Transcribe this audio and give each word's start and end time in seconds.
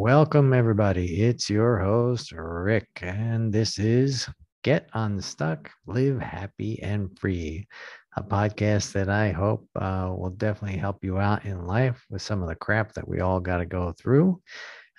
Welcome, 0.00 0.52
everybody. 0.52 1.22
It's 1.22 1.50
your 1.50 1.80
host, 1.80 2.30
Rick, 2.30 2.86
and 3.02 3.52
this 3.52 3.80
is 3.80 4.28
Get 4.62 4.88
Unstuck, 4.94 5.72
Live 5.88 6.20
Happy 6.20 6.80
and 6.84 7.18
Free, 7.18 7.66
a 8.16 8.22
podcast 8.22 8.92
that 8.92 9.08
I 9.08 9.32
hope 9.32 9.68
uh, 9.74 10.14
will 10.16 10.30
definitely 10.30 10.78
help 10.78 11.02
you 11.02 11.18
out 11.18 11.44
in 11.46 11.66
life 11.66 12.00
with 12.10 12.22
some 12.22 12.42
of 12.44 12.48
the 12.48 12.54
crap 12.54 12.92
that 12.92 13.08
we 13.08 13.18
all 13.18 13.40
got 13.40 13.56
to 13.56 13.66
go 13.66 13.92
through. 13.98 14.40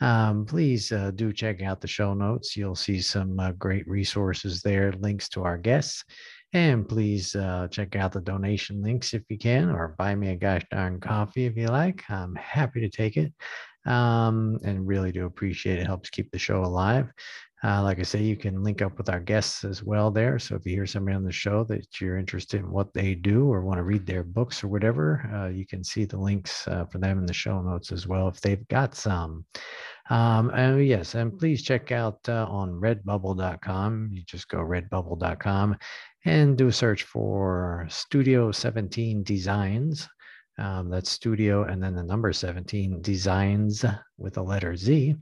Um, 0.01 0.45
please 0.45 0.91
uh, 0.91 1.11
do 1.11 1.31
check 1.31 1.61
out 1.61 1.79
the 1.79 1.87
show 1.87 2.13
notes. 2.13 2.57
You'll 2.57 2.75
see 2.75 2.99
some 2.99 3.39
uh, 3.39 3.53
great 3.53 3.87
resources 3.87 4.61
there, 4.61 4.91
links 4.99 5.29
to 5.29 5.43
our 5.43 5.57
guests. 5.57 6.03
And 6.51 6.89
please 6.89 7.35
uh, 7.35 7.67
check 7.71 7.95
out 7.95 8.11
the 8.11 8.21
donation 8.21 8.81
links 8.81 9.13
if 9.13 9.21
you 9.29 9.37
can, 9.37 9.69
or 9.69 9.95
buy 9.97 10.15
me 10.15 10.29
a 10.29 10.35
gosh 10.35 10.63
darn 10.69 10.99
coffee 10.99 11.45
if 11.45 11.55
you 11.55 11.67
like. 11.67 12.03
I'm 12.09 12.35
happy 12.35 12.81
to 12.81 12.89
take 12.89 13.15
it 13.15 13.31
um, 13.85 14.57
and 14.63 14.87
really 14.87 15.11
do 15.11 15.25
appreciate 15.25 15.79
it. 15.79 15.85
Helps 15.85 16.09
keep 16.09 16.31
the 16.31 16.39
show 16.39 16.63
alive. 16.63 17.11
Uh, 17.61 17.83
like 17.83 17.99
I 17.99 18.03
say, 18.03 18.23
you 18.23 18.37
can 18.37 18.63
link 18.63 18.81
up 18.81 18.97
with 18.97 19.09
our 19.09 19.19
guests 19.19 19.65
as 19.65 19.83
well 19.83 20.11
there. 20.11 20.39
So 20.39 20.55
if 20.55 20.65
you 20.65 20.73
hear 20.73 20.85
somebody 20.85 21.15
on 21.15 21.25
the 21.25 21.31
show 21.31 21.65
that 21.65 21.99
you're 21.99 22.17
interested 22.17 22.61
in 22.61 22.71
what 22.71 22.93
they 22.93 23.15
do 23.15 23.51
or 23.51 23.65
want 23.65 23.79
to 23.79 23.83
read 23.83 24.05
their 24.05 24.23
books 24.23 24.63
or 24.63 24.69
whatever, 24.69 25.29
uh, 25.33 25.49
you 25.49 25.67
can 25.67 25.83
see 25.83 26.05
the 26.05 26.17
links 26.17 26.65
uh, 26.69 26.85
for 26.85 26.99
them 26.99 27.19
in 27.19 27.25
the 27.25 27.33
show 27.33 27.61
notes 27.61 27.91
as 27.91 28.07
well 28.07 28.29
if 28.29 28.39
they've 28.39 28.65
got 28.69 28.95
some. 28.95 29.45
Um, 30.09 30.51
and 30.51 30.85
yes, 30.85 31.15
and 31.15 31.37
please 31.37 31.61
check 31.61 31.91
out 31.91 32.19
uh, 32.29 32.45
on 32.49 32.71
redbubble.com. 32.71 34.09
You 34.13 34.23
just 34.23 34.47
go 34.47 34.59
redbubble.com 34.59 35.77
and 36.25 36.57
do 36.57 36.67
a 36.67 36.71
search 36.71 37.03
for 37.03 37.85
Studio 37.89 38.51
17 38.51 39.23
Designs. 39.23 40.07
Um, 40.59 40.89
that's 40.89 41.09
studio 41.09 41.63
and 41.63 41.81
then 41.81 41.95
the 41.95 42.03
number 42.03 42.33
17 42.33 43.01
designs 43.01 43.85
with 44.17 44.33
the 44.33 44.43
letter 44.43 44.75
Z. 44.75 45.15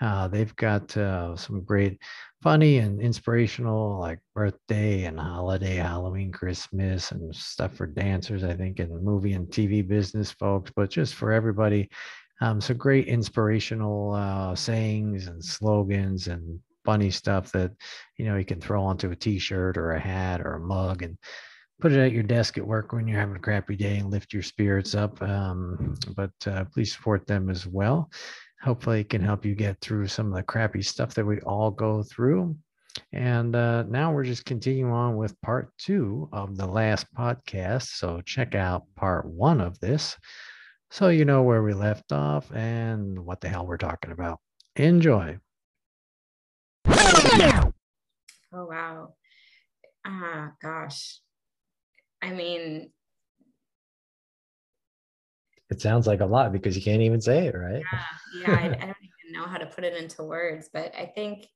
Uh, 0.00 0.28
they've 0.28 0.54
got 0.56 0.96
uh, 0.96 1.34
some 1.36 1.62
great 1.62 1.98
funny 2.42 2.78
and 2.78 3.00
inspirational 3.00 3.98
like 3.98 4.20
birthday 4.34 5.04
and 5.04 5.18
holiday, 5.18 5.76
Halloween, 5.76 6.30
Christmas, 6.30 7.10
and 7.10 7.34
stuff 7.34 7.74
for 7.74 7.86
dancers, 7.86 8.44
I 8.44 8.54
think, 8.54 8.78
and 8.78 9.02
movie 9.02 9.32
and 9.32 9.48
TV 9.48 9.86
business 9.86 10.30
folks, 10.30 10.70
but 10.76 10.90
just 10.90 11.14
for 11.14 11.32
everybody. 11.32 11.88
Um, 12.40 12.60
so 12.60 12.72
great 12.72 13.08
inspirational 13.08 14.12
uh, 14.12 14.54
sayings 14.54 15.26
and 15.26 15.44
slogans 15.44 16.28
and 16.28 16.60
funny 16.84 17.10
stuff 17.10 17.50
that 17.50 17.72
you 18.16 18.24
know 18.24 18.36
you 18.36 18.44
can 18.44 18.60
throw 18.60 18.82
onto 18.84 19.10
a 19.10 19.16
t-shirt 19.16 19.76
or 19.76 19.92
a 19.92 20.00
hat 20.00 20.40
or 20.40 20.54
a 20.54 20.60
mug 20.60 21.02
and 21.02 21.18
put 21.80 21.92
it 21.92 21.98
at 21.98 22.12
your 22.12 22.22
desk 22.22 22.58
at 22.58 22.66
work 22.66 22.92
when 22.92 23.06
you're 23.06 23.20
having 23.20 23.36
a 23.36 23.40
crappy 23.40 23.76
day 23.76 23.98
and 23.98 24.10
lift 24.10 24.32
your 24.32 24.42
spirits 24.42 24.94
up. 24.94 25.20
Um, 25.22 25.94
but 26.14 26.32
uh, 26.46 26.64
please 26.72 26.92
support 26.92 27.26
them 27.26 27.50
as 27.50 27.66
well. 27.66 28.10
Hopefully, 28.62 29.00
it 29.00 29.10
can 29.10 29.22
help 29.22 29.44
you 29.44 29.54
get 29.54 29.80
through 29.80 30.06
some 30.06 30.28
of 30.28 30.34
the 30.34 30.42
crappy 30.42 30.82
stuff 30.82 31.14
that 31.14 31.26
we 31.26 31.40
all 31.40 31.70
go 31.70 32.02
through. 32.02 32.56
And 33.12 33.54
uh, 33.54 33.82
now 33.84 34.12
we're 34.12 34.24
just 34.24 34.46
continuing 34.46 34.90
on 34.90 35.16
with 35.16 35.38
part 35.42 35.70
two 35.78 36.28
of 36.32 36.56
the 36.56 36.66
last 36.66 37.06
podcast. 37.14 37.88
So 37.88 38.22
check 38.22 38.54
out 38.54 38.84
part 38.96 39.26
one 39.26 39.60
of 39.60 39.78
this 39.80 40.16
so 40.90 41.08
you 41.08 41.24
know 41.24 41.42
where 41.42 41.62
we 41.62 41.74
left 41.74 42.12
off 42.12 42.50
and 42.52 43.18
what 43.18 43.40
the 43.40 43.48
hell 43.48 43.66
we're 43.66 43.76
talking 43.76 44.12
about. 44.12 44.40
Enjoy. 44.76 45.38
Oh, 48.52 48.66
wow. 48.66 49.14
Ah, 50.06 50.52
gosh. 50.62 51.20
I 52.22 52.32
mean, 52.32 52.90
it 55.70 55.80
sounds 55.80 56.06
like 56.06 56.20
a 56.20 56.26
lot 56.26 56.52
because 56.52 56.76
you 56.76 56.82
can't 56.82 57.02
even 57.02 57.20
say 57.20 57.46
it, 57.46 57.54
right? 57.54 57.82
Yeah, 57.92 58.02
yeah. 58.40 58.54
I, 58.54 58.64
I, 58.64 58.68
don't 58.68 58.80
even 58.80 59.32
know 59.32 59.44
how 59.44 59.58
to 59.58 59.66
put 59.66 59.84
it 59.84 59.96
into 59.96 60.22
words, 60.22 60.70
but 60.72 60.94
I 60.96 61.06
think 61.06 61.46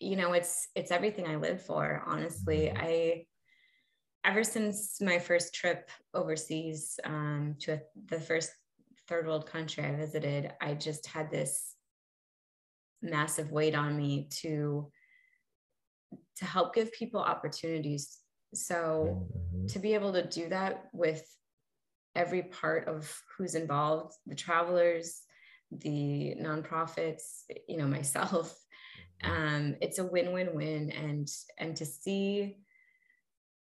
you 0.00 0.16
know 0.16 0.32
it's 0.32 0.68
it's 0.74 0.90
everything 0.90 1.26
I 1.26 1.36
live 1.36 1.62
for. 1.62 2.02
Honestly, 2.06 2.72
mm-hmm. 2.72 2.78
I 2.80 3.26
ever 4.24 4.44
since 4.44 5.00
my 5.00 5.18
first 5.18 5.54
trip 5.54 5.90
overseas 6.14 7.00
um, 7.04 7.56
to 7.60 7.74
a, 7.74 7.80
the 8.06 8.20
first 8.20 8.50
third 9.08 9.26
world 9.26 9.46
country 9.46 9.84
I 9.84 9.94
visited, 9.94 10.52
I 10.60 10.74
just 10.74 11.06
had 11.06 11.30
this 11.30 11.74
massive 13.02 13.50
weight 13.50 13.74
on 13.74 13.96
me 13.96 14.28
to 14.40 14.90
to 16.36 16.44
help 16.44 16.74
give 16.74 16.92
people 16.92 17.20
opportunities 17.20 18.18
so 18.54 19.26
mm-hmm. 19.34 19.66
to 19.66 19.78
be 19.78 19.94
able 19.94 20.12
to 20.12 20.26
do 20.26 20.48
that 20.48 20.84
with 20.92 21.24
every 22.14 22.42
part 22.42 22.88
of 22.88 23.10
who's 23.36 23.54
involved, 23.54 24.14
the 24.26 24.34
travelers, 24.34 25.22
the 25.70 26.34
nonprofits, 26.40 27.42
you 27.68 27.76
know, 27.76 27.86
myself, 27.86 28.58
mm-hmm. 29.22 29.30
um, 29.30 29.76
it's 29.80 29.98
a 29.98 30.04
win-win-win. 30.04 30.90
And 30.90 31.28
and 31.58 31.76
to 31.76 31.84
see, 31.84 32.56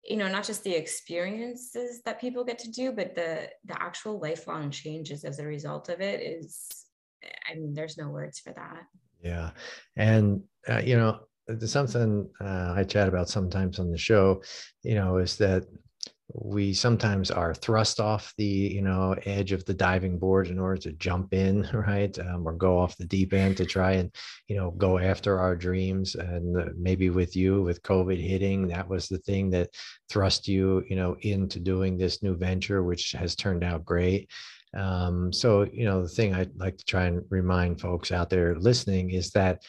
you 0.03 0.17
know, 0.17 0.27
not 0.27 0.43
just 0.43 0.63
the 0.63 0.75
experiences 0.75 2.01
that 2.03 2.19
people 2.19 2.43
get 2.43 2.59
to 2.59 2.71
do, 2.71 2.91
but 2.91 3.15
the 3.15 3.49
the 3.65 3.81
actual 3.81 4.19
lifelong 4.19 4.71
changes 4.71 5.23
as 5.23 5.39
a 5.39 5.45
result 5.45 5.89
of 5.89 6.01
it 6.01 6.21
is, 6.21 6.67
I 7.49 7.55
mean, 7.55 7.73
there's 7.73 7.97
no 7.97 8.09
words 8.09 8.39
for 8.39 8.53
that. 8.53 8.83
Yeah, 9.21 9.51
and 9.95 10.41
uh, 10.67 10.81
you 10.83 10.97
know, 10.97 11.19
something 11.65 12.29
uh, 12.41 12.73
I 12.75 12.83
chat 12.83 13.07
about 13.07 13.29
sometimes 13.29 13.79
on 13.79 13.91
the 13.91 13.97
show, 13.97 14.41
you 14.83 14.95
know, 14.95 15.17
is 15.17 15.37
that 15.37 15.65
we 16.33 16.73
sometimes 16.73 17.29
are 17.29 17.53
thrust 17.53 17.99
off 17.99 18.33
the 18.37 18.45
you 18.45 18.81
know 18.81 19.15
edge 19.25 19.51
of 19.51 19.65
the 19.65 19.73
diving 19.73 20.17
board 20.17 20.47
in 20.47 20.57
order 20.57 20.77
to 20.77 20.93
jump 20.93 21.33
in 21.33 21.67
right? 21.73 22.17
Um, 22.19 22.47
or 22.47 22.53
go 22.53 22.79
off 22.79 22.97
the 22.97 23.05
deep 23.05 23.33
end 23.33 23.57
to 23.57 23.65
try 23.65 23.93
and 23.93 24.13
you 24.47 24.55
know 24.55 24.71
go 24.71 24.97
after 24.97 25.39
our 25.39 25.55
dreams. 25.55 26.15
And 26.15 26.57
uh, 26.57 26.65
maybe 26.77 27.09
with 27.09 27.35
you 27.35 27.61
with 27.61 27.83
covid 27.83 28.21
hitting 28.21 28.67
that 28.69 28.87
was 28.87 29.07
the 29.07 29.19
thing 29.19 29.49
that 29.51 29.69
thrust 30.09 30.47
you 30.47 30.83
you 30.89 30.95
know 30.95 31.15
into 31.21 31.59
doing 31.59 31.97
this 31.97 32.23
new 32.23 32.35
venture 32.35 32.83
which 32.83 33.11
has 33.11 33.35
turned 33.35 33.63
out 33.63 33.85
great. 33.85 34.29
Um, 34.75 35.31
so 35.31 35.67
you 35.71 35.85
know 35.85 36.01
the 36.01 36.09
thing 36.09 36.33
i'd 36.33 36.55
like 36.55 36.77
to 36.77 36.85
try 36.85 37.05
and 37.05 37.23
remind 37.29 37.79
folks 37.79 38.11
out 38.11 38.31
there 38.31 38.55
listening 38.55 39.11
is 39.11 39.29
that 39.31 39.61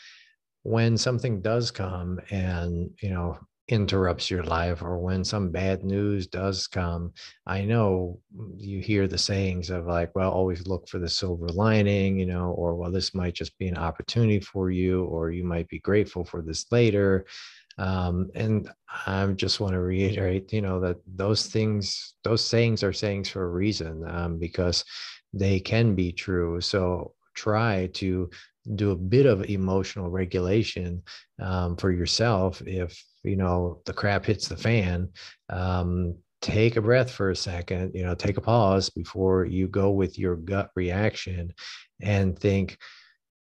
when 0.65 0.99
something 0.99 1.41
does 1.41 1.71
come 1.71 2.21
and 2.31 2.91
you 3.01 3.11
know 3.11 3.39
interrupts 3.69 4.31
your 4.31 4.43
life 4.43 4.83
or 4.83 4.99
when 4.99 5.25
some 5.25 5.51
bad 5.51 5.83
news 5.85 6.27
does 6.27 6.67
come 6.67 7.11
i 7.47 7.63
know 7.63 8.19
you 8.59 8.79
hear 8.79 9.09
the 9.09 9.17
sayings 9.17 9.71
of 9.71 9.87
like 9.87 10.15
well 10.15 10.31
always 10.31 10.67
look 10.67 10.87
for 10.87 10.99
the 10.99 11.09
silver 11.09 11.49
lining 11.49 12.19
you 12.19 12.27
know 12.27 12.51
or 12.51 12.75
well 12.75 12.91
this 12.91 13.15
might 13.15 13.33
just 13.33 13.57
be 13.59 13.69
an 13.69 13.79
opportunity 13.79 14.39
for 14.39 14.71
you 14.71 15.05
or 15.05 15.31
you 15.31 15.45
might 15.45 15.69
be 15.69 15.79
grateful 15.79 16.25
for 16.25 16.43
this 16.43 16.67
later. 16.71 17.25
Um, 17.77 18.31
and 18.37 18.71
i 19.07 19.27
just 19.27 19.59
want 19.59 19.73
to 19.73 19.81
reiterate 19.81 20.53
you 20.53 20.63
know 20.63 20.79
that 20.79 20.99
those 21.17 21.47
things 21.47 22.15
those 22.23 22.45
sayings 22.45 22.85
are 22.85 22.93
sayings 22.93 23.29
for 23.29 23.43
a 23.45 23.49
reason 23.49 24.09
um, 24.09 24.39
because 24.39 24.85
they 25.35 25.61
can 25.61 25.95
be 25.95 26.13
true. 26.13 26.61
So 26.61 27.15
try 27.35 27.89
to 27.95 28.31
do 28.75 28.91
a 28.93 28.97
bit 28.97 29.27
of 29.27 29.45
emotional 29.45 30.11
regulation 30.11 31.03
um, 31.41 31.77
for 31.77 31.91
yourself 31.91 32.63
if 32.67 33.03
you 33.23 33.37
know 33.37 33.81
the 33.87 33.93
crap 33.93 34.25
hits 34.25 34.49
the 34.49 34.57
fan. 34.57 35.09
Um, 35.51 36.17
take 36.41 36.77
a 36.77 36.83
breath 36.83 37.11
for 37.11 37.31
a 37.31 37.37
second 37.37 37.93
you 37.95 38.05
know 38.05 38.15
take 38.15 38.37
a 38.37 38.41
pause 38.41 38.91
before 38.91 39.47
you 39.47 39.67
go 39.67 39.91
with 39.91 40.19
your 40.19 40.37
gut 40.37 40.69
reaction 40.77 41.51
and 42.03 42.39
think 42.39 42.77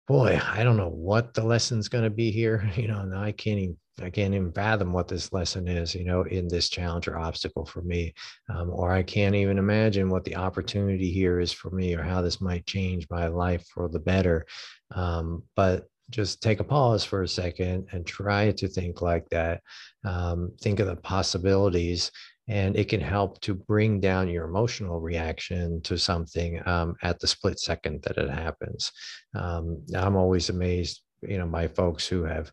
boy 0.09 0.41
i 0.53 0.65
don't 0.65 0.77
know 0.77 0.89
what 0.89 1.35
the 1.35 1.43
lesson's 1.43 1.89
going 1.89 2.05
to 2.05 2.11
be 2.11 2.31
here 2.31 2.69
you 2.77 2.89
know 2.89 3.11
i 3.15 3.31
can't 3.31 3.59
even 3.59 3.77
I 4.03 4.11
can't 4.11 4.35
even 4.35 4.53
fathom 4.53 4.93
what 4.93 5.09
this 5.09 5.33
lesson 5.33 5.67
is, 5.67 5.95
you 5.95 6.05
know, 6.05 6.23
in 6.23 6.49
this 6.49 6.69
challenge 6.69 7.09
or 7.09 7.19
obstacle 7.19 7.67
for 7.67 7.83
me. 7.83 8.15
Um, 8.49 8.71
or 8.71 8.93
I 8.93 9.03
can't 9.03 9.35
even 9.35 9.59
imagine 9.59 10.09
what 10.09 10.25
the 10.25 10.37
opportunity 10.37 11.11
here 11.11 11.41
is 11.41 11.53
for 11.53 11.71
me 11.71 11.95
or 11.95 12.03
how 12.03 12.23
this 12.23 12.41
might 12.41 12.67
change 12.67 13.07
my 13.11 13.29
life 13.29 13.67
for 13.73 13.89
the 13.89 13.99
better. 13.99 14.47
Um, 14.95 15.43
but 15.57 15.89
just 16.11 16.43
take 16.43 16.61
a 16.61 16.65
pause 16.65 17.05
for 17.05 17.23
a 17.23 17.29
second 17.29 17.89
and 17.93 18.07
try 18.07 18.53
to 18.53 18.69
think 18.69 19.03
like 19.03 19.29
that. 19.31 19.63
Um, 20.05 20.53
think 20.61 20.81
of 20.81 20.87
the 20.87 20.97
possibilities, 20.97 22.11
and 22.49 22.77
it 22.77 22.89
can 22.89 23.01
help 23.01 23.41
to 23.43 23.55
bring 23.55 24.01
down 24.01 24.29
your 24.29 24.47
emotional 24.47 25.01
reaction 25.01 25.81
to 25.83 25.99
something 25.99 26.61
um, 26.67 26.95
at 27.03 27.21
the 27.21 27.27
split 27.27 27.59
second 27.59 28.03
that 28.03 28.17
it 28.17 28.31
happens. 28.31 28.91
Um, 29.35 29.83
I'm 29.95 30.17
always 30.17 30.49
amazed, 30.49 31.03
you 31.23 31.39
know, 31.39 31.47
by 31.47 31.69
folks 31.69 32.07
who 32.07 32.25
have 32.25 32.51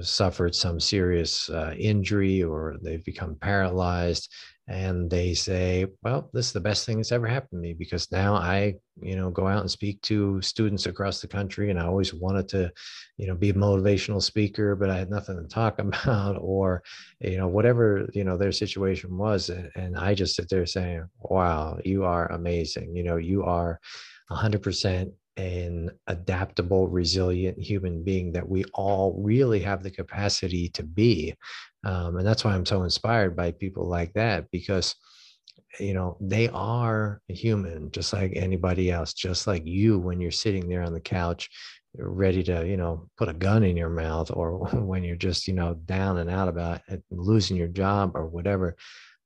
suffered 0.00 0.54
some 0.54 0.80
serious 0.80 1.48
uh, 1.50 1.74
injury 1.78 2.42
or 2.42 2.76
they've 2.82 3.04
become 3.04 3.36
paralyzed 3.36 4.32
and 4.68 5.10
they 5.10 5.32
say 5.32 5.86
well 6.02 6.28
this 6.34 6.46
is 6.46 6.52
the 6.52 6.60
best 6.60 6.84
thing 6.84 6.96
that's 6.96 7.12
ever 7.12 7.26
happened 7.26 7.62
to 7.62 7.68
me 7.68 7.72
because 7.72 8.12
now 8.12 8.34
i 8.34 8.74
you 9.00 9.16
know 9.16 9.30
go 9.30 9.46
out 9.46 9.60
and 9.60 9.70
speak 9.70 10.00
to 10.02 10.40
students 10.42 10.84
across 10.84 11.20
the 11.20 11.26
country 11.26 11.70
and 11.70 11.78
i 11.78 11.86
always 11.86 12.12
wanted 12.12 12.46
to 12.46 12.70
you 13.16 13.26
know 13.26 13.34
be 13.34 13.50
a 13.50 13.54
motivational 13.54 14.22
speaker 14.22 14.76
but 14.76 14.90
i 14.90 14.96
had 14.96 15.10
nothing 15.10 15.36
to 15.36 15.48
talk 15.48 15.78
about 15.78 16.36
or 16.40 16.82
you 17.20 17.38
know 17.38 17.48
whatever 17.48 18.06
you 18.12 18.24
know 18.24 18.36
their 18.36 18.52
situation 18.52 19.16
was 19.16 19.48
and 19.48 19.96
i 19.96 20.12
just 20.12 20.36
sit 20.36 20.48
there 20.50 20.66
saying 20.66 21.04
wow 21.20 21.78
you 21.84 22.04
are 22.04 22.30
amazing 22.32 22.94
you 22.94 23.02
know 23.02 23.16
you 23.16 23.42
are 23.44 23.80
100% 24.30 25.10
an 25.38 25.90
adaptable, 26.08 26.88
resilient 26.88 27.58
human 27.58 28.02
being 28.02 28.32
that 28.32 28.48
we 28.48 28.64
all 28.74 29.14
really 29.22 29.60
have 29.60 29.82
the 29.82 29.90
capacity 29.90 30.68
to 30.70 30.82
be. 30.82 31.34
Um, 31.88 32.18
and 32.18 32.26
that's 32.26 32.44
why 32.44 32.52
I'm 32.52 32.66
so 32.66 32.82
inspired 32.82 33.34
by 33.34 33.52
people 33.52 33.88
like 33.88 34.12
that 34.12 34.50
because 34.50 34.94
you 35.80 35.94
know 35.94 36.18
they 36.20 36.48
are 36.48 37.22
human 37.28 37.90
just 37.92 38.12
like 38.12 38.32
anybody 38.34 38.90
else 38.90 39.12
just 39.12 39.46
like 39.46 39.66
you 39.66 39.98
when 39.98 40.20
you're 40.20 40.30
sitting 40.30 40.68
there 40.68 40.82
on 40.82 40.92
the 40.92 41.00
couch 41.00 41.48
ready 41.96 42.42
to 42.42 42.66
you 42.66 42.76
know 42.76 43.08
put 43.16 43.30
a 43.30 43.32
gun 43.34 43.62
in 43.62 43.74
your 43.74 43.88
mouth 43.88 44.30
or 44.34 44.58
when 44.74 45.02
you're 45.02 45.16
just 45.16 45.48
you 45.48 45.54
know 45.54 45.74
down 45.86 46.18
and 46.18 46.28
out 46.28 46.48
about 46.48 46.82
it, 46.88 47.02
losing 47.10 47.56
your 47.56 47.68
job 47.68 48.12
or 48.14 48.26
whatever. 48.26 48.76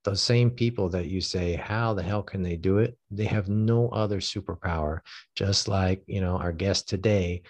Those 0.04 0.22
same 0.22 0.50
people 0.50 0.88
that 0.90 1.06
you 1.06 1.20
say 1.20 1.54
how 1.54 1.94
the 1.94 2.02
hell 2.02 2.22
can 2.22 2.42
they 2.42 2.56
do 2.56 2.78
it? 2.78 2.96
They 3.10 3.24
have 3.24 3.48
no 3.48 3.88
other 3.88 4.18
superpower. 4.18 5.00
Just 5.34 5.66
like 5.66 6.02
you 6.06 6.20
know 6.20 6.36
our 6.36 6.52
guest 6.52 6.88
today 6.88 7.42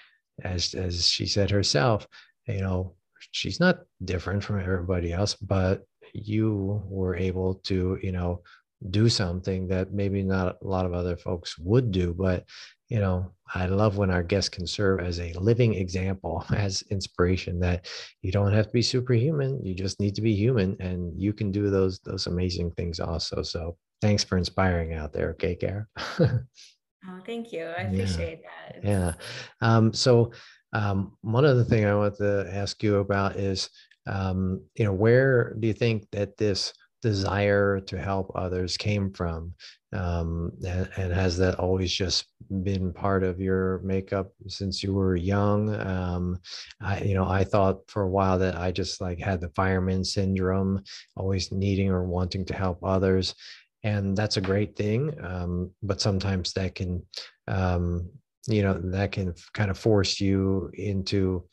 as 0.43 0.73
as 0.73 1.07
she 1.07 1.27
said 1.27 1.51
herself 1.51 2.07
you 2.47 2.63
know 2.63 2.95
she's 3.31 3.61
not 3.61 3.81
different 4.05 4.43
from 4.43 4.61
everybody 4.61 5.13
else 5.13 5.35
but 5.35 5.85
you 6.13 6.83
were 6.87 7.17
able 7.17 7.55
to 7.57 7.99
you 8.03 8.13
know 8.13 8.43
do 8.91 9.09
something 9.09 9.69
that 9.69 9.93
maybe 9.93 10.23
not 10.23 10.57
a 10.63 10.67
lot 10.67 10.87
of 10.87 10.93
other 10.93 11.17
folks 11.17 11.59
would 11.59 11.93
do. 11.93 12.15
But 12.15 12.45
you 12.89 12.99
know 12.99 13.33
i 13.55 13.65
love 13.65 13.97
when 13.97 14.11
our 14.11 14.23
guests 14.23 14.51
can 14.51 14.67
serve 14.67 15.01
as 15.01 15.19
a 15.19 15.33
living 15.35 15.73
example 15.73 16.45
as 16.55 16.83
inspiration 16.91 17.59
that 17.59 17.87
you 18.21 18.31
don't 18.31 18.53
have 18.53 18.67
to 18.67 18.73
be 18.73 18.83
superhuman. 18.83 19.65
You 19.65 19.75
just 19.75 19.99
need 19.99 20.15
to 20.17 20.21
be 20.21 20.35
human 20.35 20.77
and 20.81 21.19
you 21.19 21.33
can 21.33 21.51
do 21.51 21.71
those 21.71 22.01
those 22.01 22.27
amazing 22.27 22.73
things 22.73 23.01
also. 23.01 23.43
So 23.43 23.77
thanks 24.01 24.25
for 24.25 24.37
inspiring 24.37 24.95
out 24.95 25.13
there 25.13 25.31
okay 25.31 25.55
Cara. 25.55 25.87
oh 26.21 27.21
thank 27.25 27.53
you. 27.53 27.65
I 27.65 27.83
appreciate 27.83 28.41
yeah. 28.43 28.81
that 28.81 28.85
yeah. 28.85 29.13
Um, 29.61 29.93
so 29.93 30.33
um, 30.73 31.17
one 31.23 31.45
other 31.45 31.65
thing 31.65 31.85
i 31.85 31.95
want 31.95 32.17
to 32.17 32.49
ask 32.53 32.83
you 32.83 32.97
about 32.97 33.37
is 33.37 33.69
um, 34.07 34.61
you 34.75 34.85
know 34.85 34.93
where 34.93 35.55
do 35.61 35.69
you 35.69 35.75
think 35.75 36.11
that 36.11 36.37
this 36.37 36.73
desire 37.03 37.81
to 37.81 38.01
help 38.01 38.31
others 38.35 38.77
came 38.77 39.13
from? 39.13 39.53
Um, 39.93 40.53
and, 40.67 40.89
and, 40.97 41.13
has 41.13 41.37
that 41.39 41.59
always 41.59 41.93
just 41.93 42.27
been 42.63 42.95
part 42.95 43.23
of 43.25 43.41
your 43.41 43.81
makeup 43.81 44.33
since 44.47 44.83
you 44.83 44.95
were 44.95 45.17
young? 45.17 45.75
Um, 45.75 46.39
i 46.81 47.03
you 47.03 47.15
know 47.15 47.29
i 47.29 47.45
thought 47.45 47.81
for 47.89 48.03
a 48.03 48.09
while 48.09 48.39
that 48.39 48.57
i 48.57 48.73
just 48.73 49.03
like 49.03 49.19
had 49.19 49.41
the 49.41 49.51
fireman 49.51 50.03
syndrome 50.05 50.83
always 51.17 51.53
needing 51.53 51.91
or 51.91 52.05
wanting 52.05 52.45
to 52.47 52.55
help 52.55 52.79
others 52.83 53.35
and 53.83 54.17
that's 54.17 54.39
a 54.39 54.41
great 54.41 54.77
thing 54.77 55.13
um, 55.23 55.71
but 55.83 56.01
sometimes 56.01 56.53
that 56.55 56.75
can 56.75 57.05
um, 57.49 58.09
you 58.47 58.63
know 58.63 58.75
that 58.75 59.13
can 59.13 59.35
kind 59.53 59.71
of 59.71 59.79
force 59.79 60.21
you 60.21 60.71
into 60.75 61.45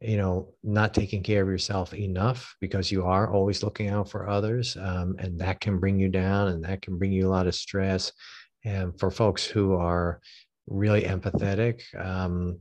you 0.00 0.16
know 0.16 0.52
not 0.62 0.94
taking 0.94 1.22
care 1.22 1.42
of 1.42 1.48
yourself 1.48 1.92
enough 1.94 2.56
because 2.60 2.90
you 2.90 3.04
are 3.04 3.32
always 3.32 3.62
looking 3.62 3.88
out 3.88 4.08
for 4.08 4.28
others 4.28 4.76
um, 4.80 5.16
and 5.18 5.38
that 5.38 5.60
can 5.60 5.78
bring 5.78 5.98
you 5.98 6.08
down 6.08 6.48
and 6.48 6.64
that 6.64 6.82
can 6.82 6.98
bring 6.98 7.12
you 7.12 7.26
a 7.26 7.30
lot 7.30 7.46
of 7.46 7.54
stress. 7.54 8.12
And 8.64 8.98
for 8.98 9.10
folks 9.10 9.44
who 9.44 9.74
are 9.74 10.20
really 10.66 11.02
empathetic 11.02 11.82
um, 11.98 12.58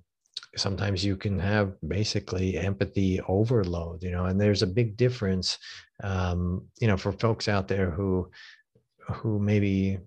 sometimes 0.55 1.03
you 1.03 1.15
can 1.15 1.37
have 1.37 1.73
basically 1.87 2.57
empathy 2.57 3.19
overload 3.27 4.01
you 4.01 4.11
know 4.11 4.25
and 4.25 4.39
there's 4.39 4.63
a 4.63 4.67
big 4.67 4.97
difference 4.97 5.57
um, 6.03 6.65
you 6.79 6.87
know 6.87 6.97
for 6.97 7.11
folks 7.11 7.47
out 7.47 7.67
there 7.67 7.91
who 7.91 8.29
who 9.09 9.39
maybe 9.39 9.99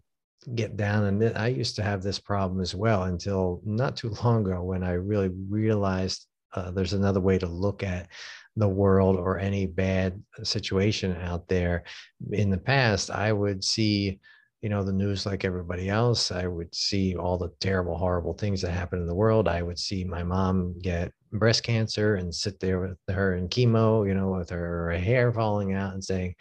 get 0.55 0.77
down 0.77 1.05
and 1.05 1.37
i 1.39 1.49
used 1.49 1.77
to 1.77 1.83
have 1.83 2.03
this 2.03 2.19
problem 2.19 2.61
as 2.61 2.75
well 2.75 3.05
until 3.05 3.61
not 3.65 3.97
too 3.97 4.09
long 4.25 4.47
ago 4.47 4.63
when 4.63 4.83
i 4.83 4.93
really 4.93 5.31
realized 5.49 6.27
uh, 6.55 6.71
there's 6.71 6.95
another 6.95 7.21
way 7.21 7.39
to 7.39 7.47
look 7.47 7.83
at 7.83 8.09
the 8.57 8.69
world 8.69 9.17
or 9.17 9.39
any 9.39 9.67
bad 9.67 10.23
situation 10.43 11.17
out 11.17 11.49
there. 11.49 11.85
In 12.33 12.51
the 12.51 12.59
past, 12.59 13.11
I 13.11 13.33
would 13.33 13.63
see, 13.63 14.19
you 14.61 14.69
know, 14.69 14.83
the 14.83 14.93
news 14.93 15.25
like 15.27 15.45
everybody 15.45 15.89
else. 15.89 16.33
I 16.33 16.47
would 16.47 16.75
see 16.75 17.17
all 17.17 17.39
the 17.39 17.51
terrible, 17.61 17.97
horrible 17.97 18.35
things 18.35 18.63
that 18.63 18.73
happen 18.73 19.01
in 19.01 19.07
the 19.07 19.15
world. 19.15 19.49
I 19.49 19.63
would 19.63 19.79
see 19.79 20.05
my 20.05 20.23
mom 20.23 20.79
get 20.81 21.13
breast 21.33 21.63
cancer 21.63 22.17
and 22.17 22.35
sit 22.35 22.61
there 22.61 22.81
with 22.81 22.99
her 23.15 23.37
in 23.37 23.49
chemo, 23.49 24.07
you 24.07 24.15
know, 24.15 24.31
with 24.31 24.51
her 24.51 24.91
hair 24.93 25.33
falling 25.33 25.75
out 25.75 25.95
and 25.95 26.03
saying, 26.03 26.35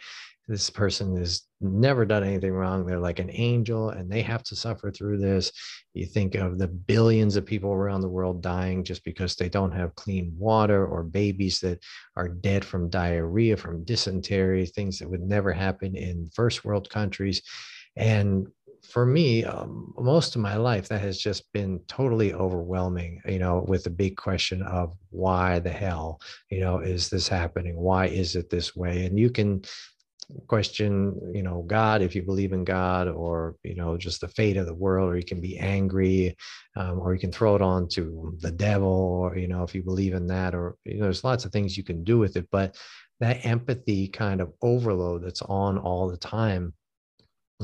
this 0.50 0.68
person 0.68 1.16
has 1.16 1.42
never 1.60 2.04
done 2.04 2.24
anything 2.24 2.52
wrong. 2.52 2.84
They're 2.84 2.98
like 2.98 3.20
an 3.20 3.30
angel 3.32 3.90
and 3.90 4.10
they 4.10 4.20
have 4.22 4.42
to 4.44 4.56
suffer 4.56 4.90
through 4.90 5.18
this. 5.18 5.52
You 5.94 6.06
think 6.06 6.34
of 6.34 6.58
the 6.58 6.66
billions 6.66 7.36
of 7.36 7.46
people 7.46 7.70
around 7.70 8.00
the 8.00 8.08
world 8.08 8.42
dying 8.42 8.82
just 8.82 9.04
because 9.04 9.36
they 9.36 9.48
don't 9.48 9.70
have 9.70 9.94
clean 9.94 10.34
water 10.36 10.84
or 10.84 11.04
babies 11.04 11.60
that 11.60 11.80
are 12.16 12.28
dead 12.28 12.64
from 12.64 12.90
diarrhea, 12.90 13.56
from 13.56 13.84
dysentery, 13.84 14.66
things 14.66 14.98
that 14.98 15.08
would 15.08 15.22
never 15.22 15.52
happen 15.52 15.94
in 15.94 16.28
first 16.34 16.64
world 16.64 16.90
countries. 16.90 17.42
And 17.94 18.48
for 18.90 19.06
me, 19.06 19.44
um, 19.44 19.94
most 19.98 20.34
of 20.34 20.42
my 20.42 20.56
life, 20.56 20.88
that 20.88 21.00
has 21.00 21.18
just 21.18 21.50
been 21.52 21.80
totally 21.86 22.34
overwhelming, 22.34 23.20
you 23.26 23.38
know, 23.38 23.64
with 23.68 23.84
the 23.84 23.90
big 23.90 24.16
question 24.16 24.62
of 24.62 24.94
why 25.10 25.58
the 25.60 25.70
hell, 25.70 26.20
you 26.50 26.60
know, 26.60 26.78
is 26.78 27.08
this 27.08 27.28
happening? 27.28 27.76
Why 27.76 28.06
is 28.06 28.36
it 28.36 28.50
this 28.50 28.74
way? 28.74 29.06
And 29.06 29.18
you 29.18 29.30
can 29.30 29.62
question 30.46 31.12
you 31.34 31.42
know 31.42 31.62
god 31.66 32.02
if 32.02 32.14
you 32.14 32.22
believe 32.22 32.52
in 32.52 32.64
god 32.64 33.08
or 33.08 33.56
you 33.62 33.74
know 33.74 33.96
just 33.96 34.20
the 34.20 34.28
fate 34.28 34.56
of 34.56 34.66
the 34.66 34.74
world 34.74 35.10
or 35.10 35.16
you 35.16 35.24
can 35.24 35.40
be 35.40 35.58
angry 35.58 36.36
um, 36.76 37.00
or 37.00 37.12
you 37.12 37.20
can 37.20 37.32
throw 37.32 37.56
it 37.56 37.62
on 37.62 37.88
to 37.88 38.36
the 38.40 38.50
devil 38.50 38.88
or 38.88 39.36
you 39.36 39.48
know 39.48 39.62
if 39.62 39.74
you 39.74 39.82
believe 39.82 40.14
in 40.14 40.26
that 40.26 40.54
or 40.54 40.76
you 40.84 40.98
know 40.98 41.04
there's 41.04 41.24
lots 41.24 41.44
of 41.44 41.52
things 41.52 41.76
you 41.76 41.84
can 41.84 42.04
do 42.04 42.18
with 42.18 42.36
it 42.36 42.46
but 42.50 42.76
that 43.18 43.44
empathy 43.44 44.08
kind 44.08 44.40
of 44.40 44.52
overload 44.62 45.24
that's 45.24 45.42
on 45.42 45.76
all 45.78 46.08
the 46.08 46.16
time 46.16 46.72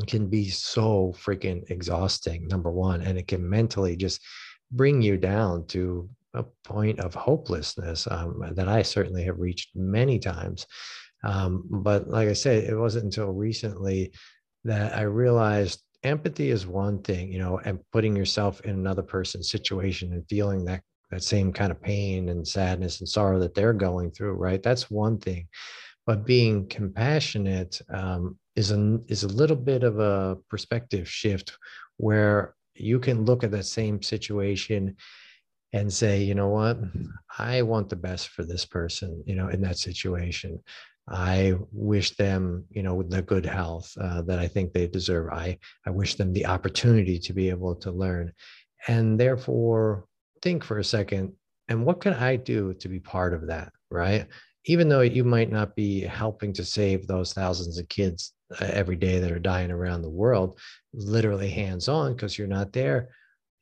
can 0.05 0.29
be 0.29 0.49
so 0.49 1.15
freaking 1.17 1.69
exhausting 1.71 2.47
number 2.49 2.71
one 2.71 3.01
and 3.03 3.19
it 3.19 3.27
can 3.27 3.49
mentally 3.49 3.97
just 3.97 4.21
bring 4.73 5.01
you 5.01 5.17
down 5.17 5.67
to 5.67 6.09
a 6.35 6.45
point 6.65 7.01
of 7.01 7.15
hopelessness 7.15 8.07
um, 8.11 8.43
that 8.55 8.69
i 8.69 8.83
certainly 8.83 9.25
have 9.25 9.39
reached 9.39 9.71
many 9.75 10.19
times 10.19 10.67
um, 11.27 11.65
but 11.69 12.09
like 12.09 12.29
I 12.29 12.35
said, 12.35 12.65
it 12.65 12.77
wasn't 12.77 13.07
until 13.07 13.33
recently 13.33 14.13
that 14.65 14.97
I 14.97 15.03
realized 15.03 15.83
empathy 16.03 16.51
is 16.51 16.67
one 16.67 17.03
thing, 17.03 17.33
you 17.33 17.39
know, 17.39 17.59
and 17.65 17.81
putting 17.93 18.15
yourself 18.15 18.61
in 18.61 18.71
another 18.71 19.03
person's 19.03 19.51
situation 19.51 20.13
and 20.13 20.25
feeling 20.29 20.65
that 20.67 20.83
that 21.11 21.23
same 21.23 21.53
kind 21.53 21.71
of 21.71 21.81
pain 21.81 22.31
and 22.31 22.47
sadness 22.47 22.99
and 22.99 23.09
sorrow 23.09 23.39
that 23.39 23.55
they're 23.55 23.73
going 23.73 24.11
through, 24.11 24.33
right? 24.33 24.63
That's 24.63 24.91
one 24.91 25.19
thing. 25.19 25.47
But 26.05 26.27
being 26.27 26.69
compassionate 26.69 27.81
um, 27.89 28.37
is 28.57 28.71
a 28.73 28.99
is 29.07 29.23
a 29.23 29.29
little 29.29 29.57
bit 29.57 29.83
of 29.83 29.99
a 29.99 30.39
perspective 30.49 31.09
shift 31.09 31.57
where 31.99 32.55
you 32.75 32.99
can 32.99 33.25
look 33.25 33.45
at 33.45 33.51
that 33.53 33.67
same 33.67 34.03
situation 34.03 34.97
and 35.73 35.93
say, 35.93 36.23
you 36.23 36.35
know 36.35 36.49
what, 36.49 36.79
I 37.39 37.63
want 37.63 37.89
the 37.91 37.97
best 37.97 38.29
for 38.29 38.45
this 38.45 38.65
person, 38.65 39.23
you 39.27 39.35
know, 39.35 39.49
in 39.49 39.61
that 39.63 39.79
situation. 39.79 40.63
I 41.09 41.55
wish 41.71 42.17
them, 42.17 42.65
you 42.71 42.83
know, 42.83 43.03
the 43.03 43.23
good 43.23 43.47
health 43.47 43.93
uh, 44.01 44.23
that 44.23 44.39
I 44.39 44.49
think 44.49 44.73
they 44.73 44.87
deserve. 44.87 45.33
I, 45.33 45.59
I 45.87 45.91
wish 45.91 46.15
them 46.15 46.33
the 46.33 46.47
opportunity 46.47 47.19
to 47.21 47.33
be 47.33 47.49
able 47.51 47.77
to 47.77 47.93
learn. 47.93 48.33
And 48.89 49.19
therefore, 49.19 50.07
think 50.43 50.65
for 50.65 50.79
a 50.79 50.85
second, 50.85 51.33
and 51.69 51.85
what 51.85 52.01
can 52.01 52.15
I 52.15 52.37
do 52.37 52.75
to 52.75 52.89
be 52.89 53.01
part 53.01 53.35
of 53.35 53.47
that, 53.49 53.73
right? 53.91 54.27
Even 54.65 54.89
though 54.89 55.03
you 55.03 55.25
might 55.25 55.51
not 55.51 55.77
be 55.77 56.01
helping 56.01 56.53
to 56.55 56.65
save 56.65 57.07
those 57.07 57.33
thousands 57.33 57.79
of 57.79 57.89
kids 57.89 58.33
every 58.61 58.97
day 58.97 59.19
that 59.19 59.33
are 59.33 59.39
dying 59.39 59.71
around 59.71 60.03
the 60.03 60.11
world, 60.11 60.59
literally 60.93 61.51
hands 61.51 61.89
on, 61.89 62.13
because 62.13 62.39
you're 62.39 62.47
not 62.47 62.73
there, 62.73 63.11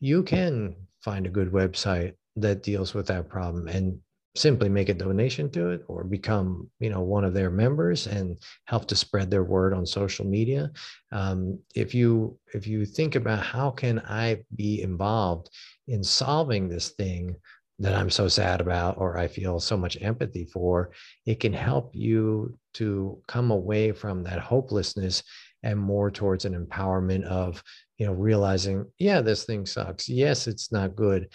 you 0.01 0.23
can 0.23 0.77
find 1.03 1.27
a 1.27 1.31
good 1.31 1.53
website 1.53 2.15
that 2.37 2.63
deals 2.63 2.95
with 2.95 3.07
that 3.07 3.29
problem 3.29 3.69
and 3.69 3.99
simply 4.37 4.69
make 4.69 4.89
a 4.89 4.95
donation 4.95 5.49
to 5.49 5.71
it 5.71 5.85
or 5.87 6.03
become 6.03 6.69
you 6.81 6.91
know 6.91 7.01
one 7.01 7.25
of 7.25 7.35
their 7.35 7.51
members 7.51 8.09
and 8.09 8.37
help 8.65 8.87
to 8.89 8.97
spread 8.97 9.31
their 9.31 9.45
word 9.45 9.73
on 9.73 9.87
social 9.87 10.25
media. 10.25 10.71
Um, 11.13 11.59
if 11.75 11.95
you 11.95 12.37
if 12.53 12.67
you 12.67 12.85
think 12.85 13.15
about 13.15 13.45
how 13.45 13.71
can 13.71 14.01
i 14.01 14.43
be 14.57 14.83
involved 14.83 15.51
in 15.87 16.03
solving 16.03 16.69
this 16.69 16.91
thing 16.91 17.37
that 17.79 17.95
i'm 17.95 18.11
so 18.11 18.29
sad 18.29 18.61
about 18.61 18.97
or 18.99 19.19
i 19.19 19.27
feel 19.27 19.59
so 19.59 19.77
much 19.77 20.01
empathy 20.01 20.45
for 20.45 20.91
it 21.27 21.41
can 21.41 21.53
help 21.53 21.95
you 21.95 22.57
to 22.73 23.21
come 23.27 23.51
away 23.51 23.93
from 23.93 24.23
that 24.23 24.39
hopelessness 24.39 25.23
and 25.63 25.79
more 25.79 26.11
towards 26.11 26.45
an 26.45 26.55
empowerment 26.55 27.25
of 27.25 27.63
you 27.99 28.07
know 28.07 28.13
realizing 28.13 28.85
yeah 28.99 29.21
this 29.21 29.45
thing 29.45 29.67
sucks 29.67 30.09
yes 30.09 30.47
it's 30.47 30.71
not 30.71 30.97
good 30.97 31.29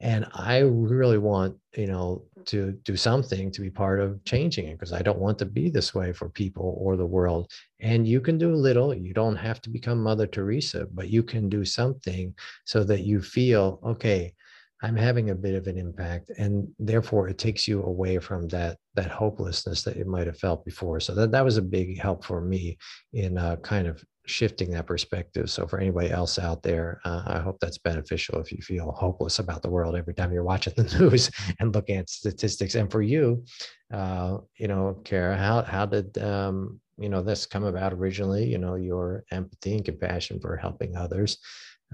and 0.00 0.26
i 0.34 0.58
really 0.58 1.18
want 1.18 1.56
you 1.76 1.86
know 1.86 2.24
to 2.46 2.72
do 2.84 2.96
something 2.96 3.50
to 3.50 3.60
be 3.60 3.70
part 3.70 4.00
of 4.00 4.24
changing 4.24 4.68
it 4.68 4.78
because 4.78 4.92
I 4.92 5.02
don't 5.02 5.18
want 5.18 5.38
to 5.38 5.46
be 5.46 5.70
this 5.70 5.94
way 5.94 6.12
for 6.12 6.28
people 6.28 6.76
or 6.78 6.96
the 6.96 7.06
world. 7.06 7.50
And 7.80 8.06
you 8.06 8.20
can 8.20 8.38
do 8.38 8.54
little. 8.54 8.94
You 8.94 9.14
don't 9.14 9.36
have 9.36 9.60
to 9.62 9.70
become 9.70 10.02
Mother 10.02 10.26
Teresa, 10.26 10.86
but 10.92 11.08
you 11.08 11.22
can 11.22 11.48
do 11.48 11.64
something 11.64 12.34
so 12.64 12.84
that 12.84 13.02
you 13.02 13.20
feel 13.20 13.80
okay. 13.84 14.34
I'm 14.82 14.96
having 14.96 15.30
a 15.30 15.34
bit 15.34 15.54
of 15.54 15.66
an 15.68 15.78
impact, 15.78 16.30
and 16.38 16.68
therefore 16.78 17.28
it 17.28 17.38
takes 17.38 17.68
you 17.68 17.82
away 17.84 18.18
from 18.18 18.48
that 18.48 18.78
that 18.94 19.10
hopelessness 19.10 19.82
that 19.84 19.96
you 19.96 20.04
might 20.04 20.26
have 20.26 20.38
felt 20.38 20.64
before. 20.64 21.00
So 21.00 21.14
that 21.14 21.30
that 21.32 21.44
was 21.44 21.56
a 21.56 21.62
big 21.62 21.98
help 22.00 22.24
for 22.24 22.40
me 22.40 22.76
in 23.12 23.38
uh, 23.38 23.56
kind 23.56 23.86
of 23.86 24.04
shifting 24.26 24.70
that 24.70 24.86
perspective. 24.86 25.50
So 25.50 25.66
for 25.66 25.78
anybody 25.78 26.10
else 26.10 26.38
out 26.38 26.62
there, 26.62 27.00
uh, 27.04 27.22
I 27.26 27.38
hope 27.40 27.58
that's 27.60 27.78
beneficial 27.78 28.40
if 28.40 28.52
you 28.52 28.58
feel 28.62 28.92
hopeless 28.92 29.38
about 29.38 29.62
the 29.62 29.70
world 29.70 29.96
every 29.96 30.14
time 30.14 30.32
you're 30.32 30.44
watching 30.44 30.74
the 30.76 30.84
news 30.98 31.30
and 31.60 31.74
looking 31.74 31.96
at 31.96 32.10
statistics. 32.10 32.74
And 32.74 32.90
for 32.90 33.02
you, 33.02 33.44
uh, 33.92 34.38
you 34.58 34.68
know, 34.68 35.00
Cara, 35.04 35.36
how 35.36 35.62
how 35.62 35.86
did 35.86 36.18
um, 36.18 36.80
you 36.98 37.08
know 37.08 37.22
this 37.22 37.46
come 37.46 37.64
about 37.64 37.92
originally? 37.92 38.44
You 38.44 38.58
know, 38.58 38.74
your 38.74 39.24
empathy 39.30 39.74
and 39.74 39.84
compassion 39.84 40.40
for 40.40 40.56
helping 40.56 40.96
others. 40.96 41.38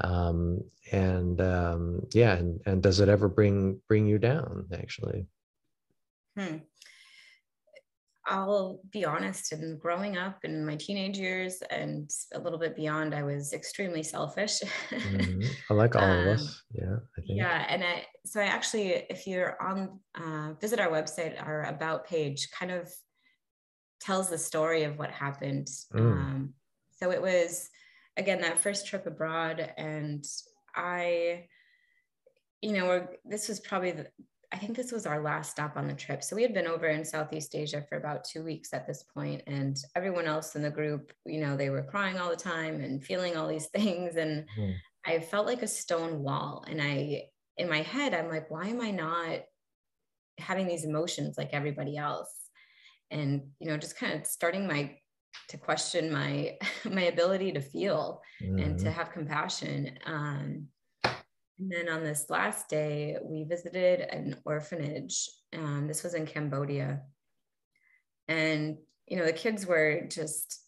Um, 0.00 0.60
and 0.92 1.40
um, 1.40 2.06
yeah, 2.12 2.34
and, 2.34 2.60
and 2.66 2.82
does 2.82 3.00
it 3.00 3.08
ever 3.08 3.28
bring 3.28 3.80
bring 3.88 4.06
you 4.06 4.18
down 4.18 4.66
actually? 4.72 5.26
Hmm. 6.36 6.58
I'll 8.28 8.80
be 8.92 9.04
honest, 9.04 9.52
and 9.52 9.80
growing 9.80 10.18
up 10.18 10.44
in 10.44 10.64
my 10.64 10.76
teenage 10.76 11.18
years 11.18 11.62
and 11.70 12.10
a 12.34 12.38
little 12.38 12.58
bit 12.58 12.76
beyond, 12.76 13.14
I 13.14 13.22
was 13.22 13.52
extremely 13.52 14.02
selfish. 14.02 14.60
mm-hmm. 14.90 15.42
I 15.70 15.74
like 15.74 15.96
all 15.96 16.02
um, 16.02 16.18
of 16.18 16.26
us. 16.26 16.62
Yeah. 16.72 16.96
Yeah. 17.24 17.66
And 17.68 17.82
I, 17.82 18.04
so 18.26 18.40
I 18.40 18.44
actually, 18.44 18.90
if 19.08 19.26
you're 19.26 19.60
on, 19.62 19.98
uh, 20.14 20.52
visit 20.60 20.78
our 20.78 20.90
website, 20.90 21.42
our 21.42 21.64
about 21.64 22.06
page 22.06 22.48
kind 22.50 22.70
of 22.70 22.92
tells 24.00 24.28
the 24.28 24.38
story 24.38 24.84
of 24.84 24.98
what 24.98 25.10
happened. 25.10 25.68
Mm. 25.94 26.00
Um, 26.00 26.54
so 26.92 27.10
it 27.10 27.22
was, 27.22 27.70
again, 28.18 28.40
that 28.42 28.60
first 28.60 28.86
trip 28.86 29.06
abroad. 29.06 29.72
And 29.78 30.26
I, 30.74 31.46
you 32.60 32.72
know, 32.72 33.06
this 33.24 33.48
was 33.48 33.60
probably 33.60 33.92
the, 33.92 34.08
I 34.52 34.58
think 34.58 34.76
this 34.76 34.92
was 34.92 35.06
our 35.06 35.22
last 35.22 35.52
stop 35.52 35.76
on 35.76 35.86
the 35.86 35.94
trip. 35.94 36.24
So 36.24 36.34
we 36.34 36.42
had 36.42 36.54
been 36.54 36.66
over 36.66 36.86
in 36.86 37.04
Southeast 37.04 37.54
Asia 37.54 37.84
for 37.88 37.96
about 37.96 38.24
two 38.24 38.42
weeks 38.42 38.72
at 38.72 38.86
this 38.86 39.02
point, 39.02 39.42
and 39.46 39.76
everyone 39.94 40.26
else 40.26 40.56
in 40.56 40.62
the 40.62 40.70
group, 40.70 41.12
you 41.26 41.40
know, 41.40 41.56
they 41.56 41.70
were 41.70 41.82
crying 41.82 42.18
all 42.18 42.30
the 42.30 42.36
time 42.36 42.80
and 42.80 43.04
feeling 43.04 43.36
all 43.36 43.46
these 43.46 43.66
things. 43.74 44.16
And 44.16 44.46
mm. 44.58 44.74
I 45.06 45.20
felt 45.20 45.46
like 45.46 45.62
a 45.62 45.68
stone 45.68 46.22
wall. 46.22 46.64
And 46.68 46.82
I, 46.82 47.24
in 47.56 47.68
my 47.68 47.82
head, 47.82 48.14
I'm 48.14 48.28
like, 48.28 48.50
why 48.50 48.68
am 48.68 48.80
I 48.80 48.90
not 48.90 49.40
having 50.38 50.66
these 50.66 50.84
emotions 50.84 51.36
like 51.36 51.50
everybody 51.52 51.96
else? 51.96 52.32
And, 53.10 53.42
you 53.60 53.68
know, 53.68 53.76
just 53.76 53.98
kind 53.98 54.18
of 54.18 54.26
starting 54.26 54.66
my 54.66 54.96
to 55.48 55.56
question 55.56 56.12
my 56.12 56.56
my 56.90 57.02
ability 57.02 57.52
to 57.52 57.60
feel 57.60 58.22
mm. 58.42 58.62
and 58.62 58.78
to 58.78 58.84
mm-hmm. 58.84 58.94
have 58.94 59.12
compassion. 59.12 59.98
Um, 60.06 60.68
and 61.58 61.72
then 61.72 61.88
on 61.88 62.04
this 62.04 62.30
last 62.30 62.68
day, 62.68 63.16
we 63.22 63.42
visited 63.42 64.00
an 64.00 64.36
orphanage. 64.44 65.28
Um, 65.52 65.86
this 65.88 66.04
was 66.04 66.14
in 66.14 66.24
Cambodia. 66.24 67.02
And, 68.28 68.76
you 69.06 69.16
know, 69.16 69.24
the 69.24 69.32
kids 69.32 69.66
were 69.66 70.02
just 70.08 70.60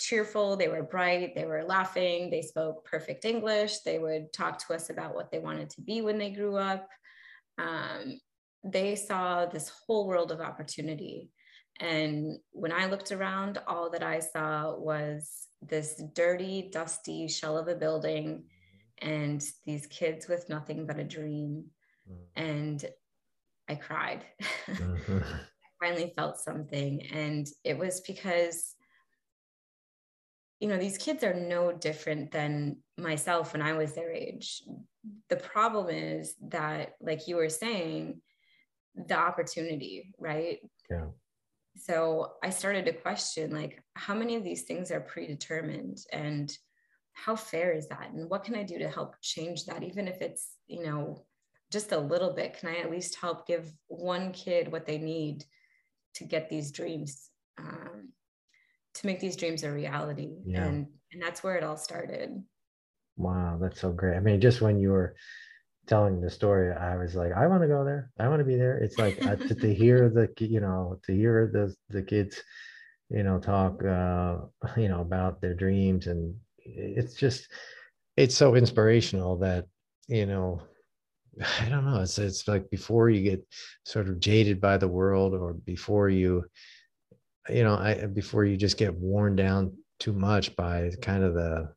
cheerful. 0.00 0.56
They 0.56 0.68
were 0.68 0.82
bright. 0.82 1.34
They 1.36 1.44
were 1.44 1.62
laughing. 1.62 2.30
They 2.30 2.42
spoke 2.42 2.84
perfect 2.84 3.24
English. 3.24 3.80
They 3.80 4.00
would 4.00 4.32
talk 4.32 4.58
to 4.66 4.74
us 4.74 4.90
about 4.90 5.14
what 5.14 5.30
they 5.30 5.38
wanted 5.38 5.70
to 5.70 5.82
be 5.82 6.02
when 6.02 6.18
they 6.18 6.30
grew 6.30 6.56
up. 6.56 6.88
Um, 7.58 8.18
they 8.64 8.96
saw 8.96 9.46
this 9.46 9.70
whole 9.86 10.08
world 10.08 10.32
of 10.32 10.40
opportunity. 10.40 11.30
And 11.80 12.38
when 12.52 12.72
I 12.72 12.86
looked 12.86 13.12
around, 13.12 13.58
all 13.66 13.90
that 13.90 14.02
I 14.02 14.20
saw 14.20 14.76
was 14.76 15.48
this 15.60 16.00
dirty, 16.14 16.68
dusty 16.72 17.28
shell 17.28 17.58
of 17.58 17.68
a 17.68 17.74
building 17.74 18.44
and 18.98 19.44
these 19.66 19.86
kids 19.86 20.28
with 20.28 20.48
nothing 20.48 20.86
but 20.86 20.98
a 20.98 21.04
dream. 21.04 21.64
Mm. 22.10 22.16
And 22.36 22.84
I 23.68 23.74
cried. 23.74 24.24
Mm-hmm. 24.66 25.18
I 25.82 25.86
finally 25.86 26.12
felt 26.16 26.38
something. 26.38 27.02
And 27.12 27.46
it 27.64 27.76
was 27.76 28.00
because, 28.00 28.74
you 30.60 30.68
know, 30.68 30.78
these 30.78 30.98
kids 30.98 31.24
are 31.24 31.34
no 31.34 31.72
different 31.72 32.30
than 32.30 32.78
myself 32.96 33.52
when 33.52 33.62
I 33.62 33.72
was 33.72 33.94
their 33.94 34.12
age. 34.12 34.62
The 35.28 35.36
problem 35.36 35.88
is 35.90 36.34
that, 36.48 36.92
like 37.00 37.26
you 37.26 37.36
were 37.36 37.48
saying, 37.48 38.20
the 38.94 39.18
opportunity, 39.18 40.14
right? 40.18 40.58
Yeah. 40.88 41.06
So 41.76 42.34
I 42.42 42.50
started 42.50 42.86
to 42.86 42.92
question, 42.92 43.52
like, 43.52 43.82
how 43.94 44.14
many 44.14 44.36
of 44.36 44.44
these 44.44 44.62
things 44.62 44.90
are 44.90 45.00
predetermined? 45.00 45.98
And 46.12 46.56
how 47.14 47.36
fair 47.36 47.72
is 47.72 47.88
that 47.88 48.10
and 48.12 48.28
what 48.28 48.44
can 48.44 48.54
i 48.54 48.62
do 48.62 48.78
to 48.78 48.88
help 48.88 49.14
change 49.22 49.64
that 49.64 49.82
even 49.82 50.06
if 50.06 50.20
it's 50.20 50.56
you 50.66 50.82
know 50.82 51.24
just 51.70 51.92
a 51.92 51.98
little 51.98 52.34
bit 52.34 52.58
can 52.58 52.68
i 52.68 52.78
at 52.78 52.90
least 52.90 53.16
help 53.16 53.46
give 53.46 53.72
one 53.86 54.32
kid 54.32 54.70
what 54.70 54.84
they 54.84 54.98
need 54.98 55.44
to 56.14 56.24
get 56.24 56.50
these 56.50 56.70
dreams 56.70 57.30
um, 57.58 58.10
to 58.94 59.06
make 59.06 59.20
these 59.20 59.36
dreams 59.36 59.62
a 59.62 59.72
reality 59.72 60.34
yeah. 60.44 60.64
and 60.64 60.86
and 61.12 61.22
that's 61.22 61.42
where 61.42 61.56
it 61.56 61.64
all 61.64 61.76
started 61.76 62.42
wow 63.16 63.56
that's 63.60 63.80
so 63.80 63.92
great 63.92 64.16
i 64.16 64.20
mean 64.20 64.40
just 64.40 64.60
when 64.60 64.78
you 64.78 64.90
were 64.90 65.14
telling 65.86 66.20
the 66.20 66.30
story 66.30 66.72
i 66.72 66.96
was 66.96 67.14
like 67.14 67.32
i 67.32 67.46
want 67.46 67.62
to 67.62 67.68
go 67.68 67.84
there. 67.84 68.10
I 68.18 68.28
want 68.28 68.40
to 68.40 68.44
be 68.44 68.56
there. 68.56 68.78
It's 68.78 68.98
like 68.98 69.24
uh, 69.26 69.36
to, 69.36 69.54
to 69.54 69.74
hear 69.74 70.08
the 70.08 70.28
you 70.44 70.60
know 70.60 70.98
to 71.04 71.12
hear 71.14 71.50
the 71.52 71.74
the 71.90 72.02
kids 72.02 72.42
you 73.10 73.22
know 73.22 73.38
talk 73.38 73.82
uh 73.84 74.36
you 74.76 74.88
know 74.88 75.00
about 75.00 75.40
their 75.40 75.54
dreams 75.54 76.06
and 76.06 76.34
it's 76.58 77.14
just 77.14 77.48
it's 78.16 78.36
so 78.36 78.54
inspirational 78.54 79.38
that 79.38 79.66
you 80.08 80.26
know 80.26 80.62
i 81.60 81.68
don't 81.68 81.84
know 81.84 82.00
it's 82.00 82.18
it's 82.18 82.48
like 82.48 82.68
before 82.70 83.10
you 83.10 83.22
get 83.22 83.46
sort 83.84 84.08
of 84.08 84.20
jaded 84.20 84.60
by 84.60 84.76
the 84.76 84.88
world 84.88 85.34
or 85.34 85.54
before 85.54 86.08
you 86.08 86.44
you 87.48 87.62
know 87.62 87.76
i 87.76 88.06
before 88.06 88.44
you 88.44 88.56
just 88.56 88.78
get 88.78 88.94
worn 88.94 89.36
down 89.36 89.72
too 90.00 90.12
much 90.12 90.54
by 90.56 90.90
kind 91.02 91.22
of 91.22 91.34
the 91.34 91.68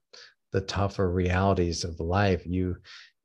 the 0.54 0.62
tougher 0.62 1.12
realities 1.12 1.84
of 1.84 2.00
life 2.00 2.44
you 2.46 2.76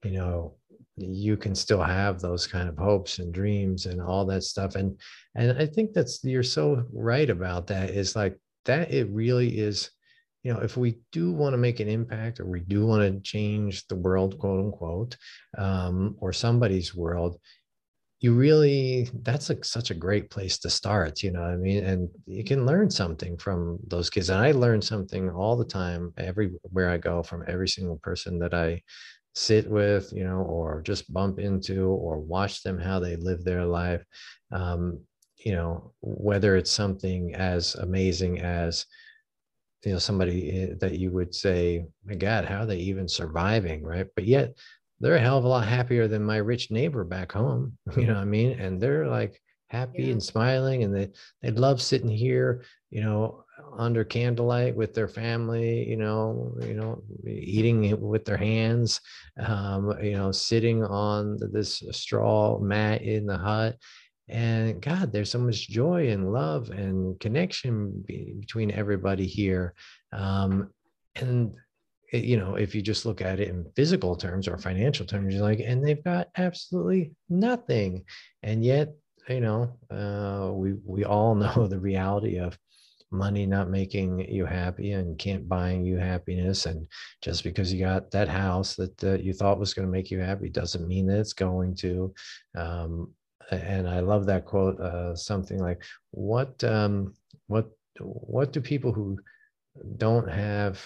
you 0.05 0.11
know 0.11 0.57
you 0.97 1.37
can 1.37 1.55
still 1.55 1.83
have 1.83 2.21
those 2.21 2.47
kind 2.47 2.69
of 2.69 2.77
hopes 2.77 3.19
and 3.19 3.33
dreams 3.33 3.87
and 3.87 4.01
all 4.01 4.27
that 4.27 4.43
stuff 4.43 4.75
and 4.75 5.01
and 5.35 5.59
i 5.59 5.65
think 5.65 5.93
that's 5.93 6.23
you're 6.23 6.43
so 6.43 6.85
right 6.93 7.31
about 7.31 7.67
that 7.67 7.91
is 7.91 8.15
like 8.15 8.39
that 8.67 8.93
it 8.93 9.09
really 9.11 9.59
is 9.59 9.91
you 10.43 10.53
know, 10.53 10.61
if 10.61 10.77
we 10.77 10.99
do 11.13 11.33
want 11.33 11.53
to 11.53 11.59
make 11.59 11.81
an 11.81 11.89
impact 11.89 12.41
or 12.41 12.47
we 12.47 12.61
do 12.61 12.85
want 12.85 13.03
to 13.03 13.21
change 13.21 13.87
the 13.87 13.97
world, 13.97 14.39
quote 14.39 14.61
unquote, 14.61 15.17
um, 15.57 16.17
or 16.19 16.33
somebody's 16.33 16.95
world, 16.95 17.39
you 18.21 18.35
really, 18.35 19.09
that's 19.23 19.49
like 19.49 19.65
such 19.65 19.91
a 19.91 19.95
great 19.95 20.31
place 20.31 20.59
to 20.59 20.71
start, 20.71 21.23
you 21.23 21.33
know 21.33 21.43
I 21.43 21.57
mean? 21.57 21.85
And 21.85 22.09
you 22.27 22.45
can 22.45 22.67
learn 22.67 22.91
something 22.91 23.37
from 23.37 23.79
those 23.87 24.11
kids. 24.11 24.31
And 24.31 24.41
I 24.41 24.53
learn 24.53 24.81
something 24.83 25.31
all 25.31 25.57
the 25.57 25.65
time, 25.65 26.13
everywhere 26.19 26.91
I 26.91 26.99
go 26.99 27.23
from 27.23 27.45
every 27.49 27.69
single 27.69 27.99
person 28.03 28.39
that 28.41 28.55
I 28.55 28.83
sit 29.35 29.69
with, 29.69 30.13
you 30.13 30.25
know, 30.25 30.43
or 30.43 30.83
just 30.83 31.13
bump 31.13 31.39
into 31.39 31.87
or 31.87 32.19
watch 32.19 32.63
them 32.63 32.79
how 32.79 33.01
they 33.01 33.17
live 33.17 33.45
their 33.45 33.65
life. 33.65 34.05
Um, 34.51 35.01
you 35.39 35.53
know, 35.53 35.93
whether 36.01 36.57
it's 36.57 36.71
something 36.71 37.35
as 37.35 37.75
amazing 37.75 38.41
as, 38.41 38.87
you 39.85 39.93
know 39.93 39.99
somebody 39.99 40.51
eh, 40.51 40.75
that 40.81 40.99
you 40.99 41.11
would 41.11 41.35
say 41.35 41.85
my 42.05 42.15
god 42.15 42.45
how 42.45 42.61
are 42.61 42.67
they 42.67 42.79
even 42.79 43.09
surviving 43.09 43.83
right 43.83 44.07
but 44.15 44.25
yet 44.25 44.57
they're 45.01 45.17
a 45.17 45.21
hell 45.21 45.39
of 45.39 45.45
a 45.45 45.49
lot 45.49 45.67
happier 45.67 46.07
than 46.07 46.23
my 46.23 46.37
rich 46.37 46.71
neighbor 46.71 47.05
back 47.05 47.33
home 47.33 47.77
you 47.97 48.07
know 48.07 48.15
what 48.15 48.23
i 48.23 48.25
mean 48.25 48.59
and 48.59 48.81
they're 48.81 49.09
like 49.09 49.41
happy 49.69 50.05
yeah. 50.05 50.13
and 50.13 50.23
smiling 50.23 50.85
and 50.85 50.95
they 50.95 51.11
they 51.41 51.51
love 51.51 51.81
sitting 51.81 52.11
here 52.11 52.63
you 52.91 53.03
know 53.03 53.45
under 53.77 54.05
candlelight 54.05 54.75
with 54.75 54.95
their 54.95 55.09
family 55.09 55.89
you 55.89 55.97
know 55.97 56.55
you 56.63 56.75
know 56.75 57.03
eating 57.27 58.01
with 58.01 58.25
their 58.25 58.37
hands 58.37 59.01
um, 59.39 59.95
you 60.03 60.13
know 60.13 60.33
sitting 60.33 60.85
on 60.85 61.39
this 61.53 61.83
straw 61.91 62.59
mat 62.59 63.03
in 63.03 63.27
the 63.27 63.39
hut. 63.39 63.77
And 64.29 64.81
god 64.81 65.13
there's 65.13 65.31
so 65.31 65.39
much 65.39 65.69
joy 65.69 66.09
and 66.09 66.33
love 66.33 66.71
and 66.71 67.19
connection 67.21 68.03
be, 68.07 68.35
between 68.39 68.71
everybody 68.71 69.27
here. 69.27 69.75
Um, 70.13 70.71
and 71.17 71.55
eh, 72.13 72.19
you 72.19 72.39
know 72.39 72.55
if 72.55 72.75
you 72.75 72.83
just 72.83 73.05
look 73.05 73.21
at 73.21 73.41
it 73.41 73.49
in 73.49 73.67
physical 73.77 74.17
terms 74.17 74.49
or 74.49 74.59
financial 74.59 75.07
terms 75.07 75.35
you're 75.35 75.43
like 75.43 75.61
and 75.61 75.85
they've 75.85 76.05
got 76.05 76.29
absolutely 76.37 77.13
nothing. 77.29 78.05
And 78.43 78.65
yet 78.65 78.95
you 79.29 79.41
know 79.41 79.77
uh, 79.91 80.53
we 80.53 80.75
we 80.85 81.05
all 81.05 81.35
know 81.43 81.67
the 81.67 81.81
reality 81.81 82.39
of 82.39 82.57
money 83.13 83.47
not 83.47 83.71
making 83.71 84.21
you 84.31 84.47
happy 84.47 84.93
and 84.93 85.19
can't 85.19 85.49
buying 85.49 85.85
you 85.85 85.97
happiness 85.97 86.67
and 86.67 86.87
just 87.21 87.45
because 87.45 87.73
you 87.73 87.81
got 87.81 88.11
that 88.11 88.29
house 88.29 88.75
that 88.77 89.05
uh, 89.05 89.19
you 89.19 89.33
thought 89.33 89.59
was 89.59 89.75
going 89.75 89.87
to 89.87 89.93
make 89.93 90.11
you 90.11 90.19
happy 90.19 90.49
doesn't 90.49 90.89
mean 90.89 91.07
that 91.07 91.19
it's 91.19 91.33
going 91.33 91.75
to 91.75 92.13
um, 92.57 93.13
and 93.51 93.89
I 93.89 94.01
love 94.01 94.27
that 94.27 94.45
quote. 94.45 94.81
Uh, 94.81 95.15
something 95.15 95.59
like, 95.59 95.83
"What 96.11 96.63
um, 96.65 97.15
what 97.47 97.71
what 98.01 98.53
do 98.53 98.61
people 98.61 98.93
who 98.93 99.19
don't 99.97 100.29
have 100.29 100.85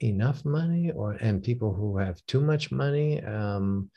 enough 0.00 0.44
money, 0.44 0.90
or 0.90 1.12
and 1.12 1.42
people 1.42 1.72
who 1.72 1.98
have 1.98 2.24
too 2.26 2.40
much 2.40 2.70
money, 2.70 3.22
um, 3.22 3.90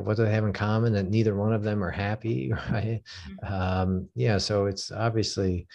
what 0.00 0.16
do 0.16 0.24
they 0.24 0.32
have 0.32 0.44
in 0.44 0.52
common? 0.52 0.92
That 0.92 1.10
neither 1.10 1.34
one 1.34 1.52
of 1.52 1.62
them 1.62 1.82
are 1.82 1.90
happy, 1.90 2.52
right? 2.70 3.02
Mm-hmm. 3.42 3.54
Um, 3.54 4.08
yeah, 4.14 4.38
so 4.38 4.66
it's 4.66 4.90
obviously." 4.90 5.66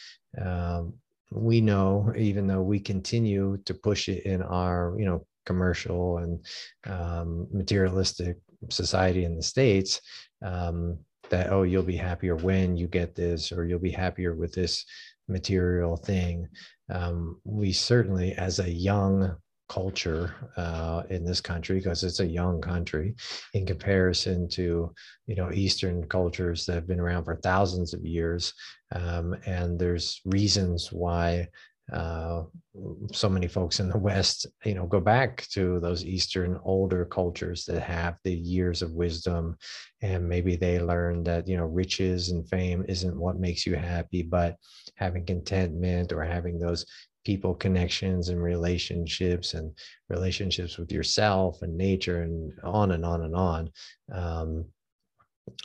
Um, 0.42 0.94
we 1.32 1.62
know 1.62 2.13
even 2.18 2.46
though 2.46 2.62
we 2.62 2.80
continue 2.80 3.58
to 3.66 3.74
push 3.74 4.10
it 4.10 4.25
in 4.25 4.42
our 4.42 4.96
you 5.00 5.06
know 5.06 5.25
commercial 5.46 6.18
and 6.20 6.46
um, 6.86 7.48
materialistic 7.51 8.38
society 8.70 9.24
in 9.24 9.36
the 9.36 9.44
states 9.44 10.01
um, 10.44 10.98
that 11.30 11.51
oh 11.51 11.63
you'll 11.63 11.84
be 11.84 11.96
happier 11.96 12.36
when 12.36 12.75
you 12.75 12.88
get 12.88 13.16
this 13.16 13.51
or 13.51 13.66
you'll 13.66 13.80
be 13.80 13.92
happier 13.92 14.36
with 14.36 14.54
this 14.54 14.86
material 15.28 15.96
thing 15.96 16.48
um, 16.90 17.40
we 17.46 17.72
certainly 17.72 18.34
as 18.34 18.60
a 18.60 18.70
young 18.70 19.36
culture 19.72 20.36
uh, 20.58 21.04
in 21.10 21.24
this 21.24 21.40
country 21.40 21.78
because 21.78 22.04
it's 22.04 22.20
a 22.20 22.25
young 22.25 22.60
country 22.60 23.16
in 23.54 23.66
comparison 23.66 24.50
to 24.50 24.94
you 25.28 25.36
know 25.36 25.50
eastern 25.54 26.06
cultures 26.10 26.66
that 26.66 26.75
have 26.75 26.88
been 26.88 27.00
around 27.00 27.24
for 27.24 27.38
thousands 27.38 27.94
of 27.94 28.06
years. 28.06 28.54
Um, 28.94 29.34
and 29.46 29.80
there's 29.80 30.20
reasons 30.25 30.92
why 30.92 31.48
uh, 31.94 32.44
so 33.12 33.28
many 33.30 33.48
folks 33.48 33.80
in 33.80 33.90
the 33.90 33.98
West, 33.98 34.46
you 34.63 34.75
know, 34.75 34.86
go 34.86 35.00
back 35.00 35.46
to 35.51 35.80
those 35.80 36.06
Eastern 36.06 36.58
older 36.63 37.04
cultures 37.06 37.66
that 37.66 37.82
have 37.82 38.16
the 38.24 38.34
years 38.34 38.82
of 38.82 38.92
wisdom, 38.92 39.58
and 40.01 40.28
maybe 40.28 40.56
they 40.56 40.80
learn 40.80 41.24
that 41.24 41.48
you 41.48 41.58
know 41.58 41.66
riches 41.66 42.30
and 42.30 42.48
fame 42.50 42.84
isn't 42.88 43.18
what 43.18 43.40
makes 43.40 43.66
you 43.66 43.75
happy, 43.75 44.22
but 44.22 44.56
having 44.96 45.25
contentment 45.25 46.12
or 46.13 46.24
having 46.24 46.60
those 46.60 46.86
people 47.24 47.54
connections 47.54 48.30
and 48.30 48.42
relationships 48.42 49.54
and 49.54 49.72
relationships 50.10 50.78
with 50.78 50.92
yourself 50.92 51.62
and 51.62 51.78
nature 51.78 52.24
and 52.24 52.51
on 52.63 52.92
and 52.92 53.06
on 53.06 53.24
and 53.24 53.36
on 53.36 53.70
um, 54.13 54.66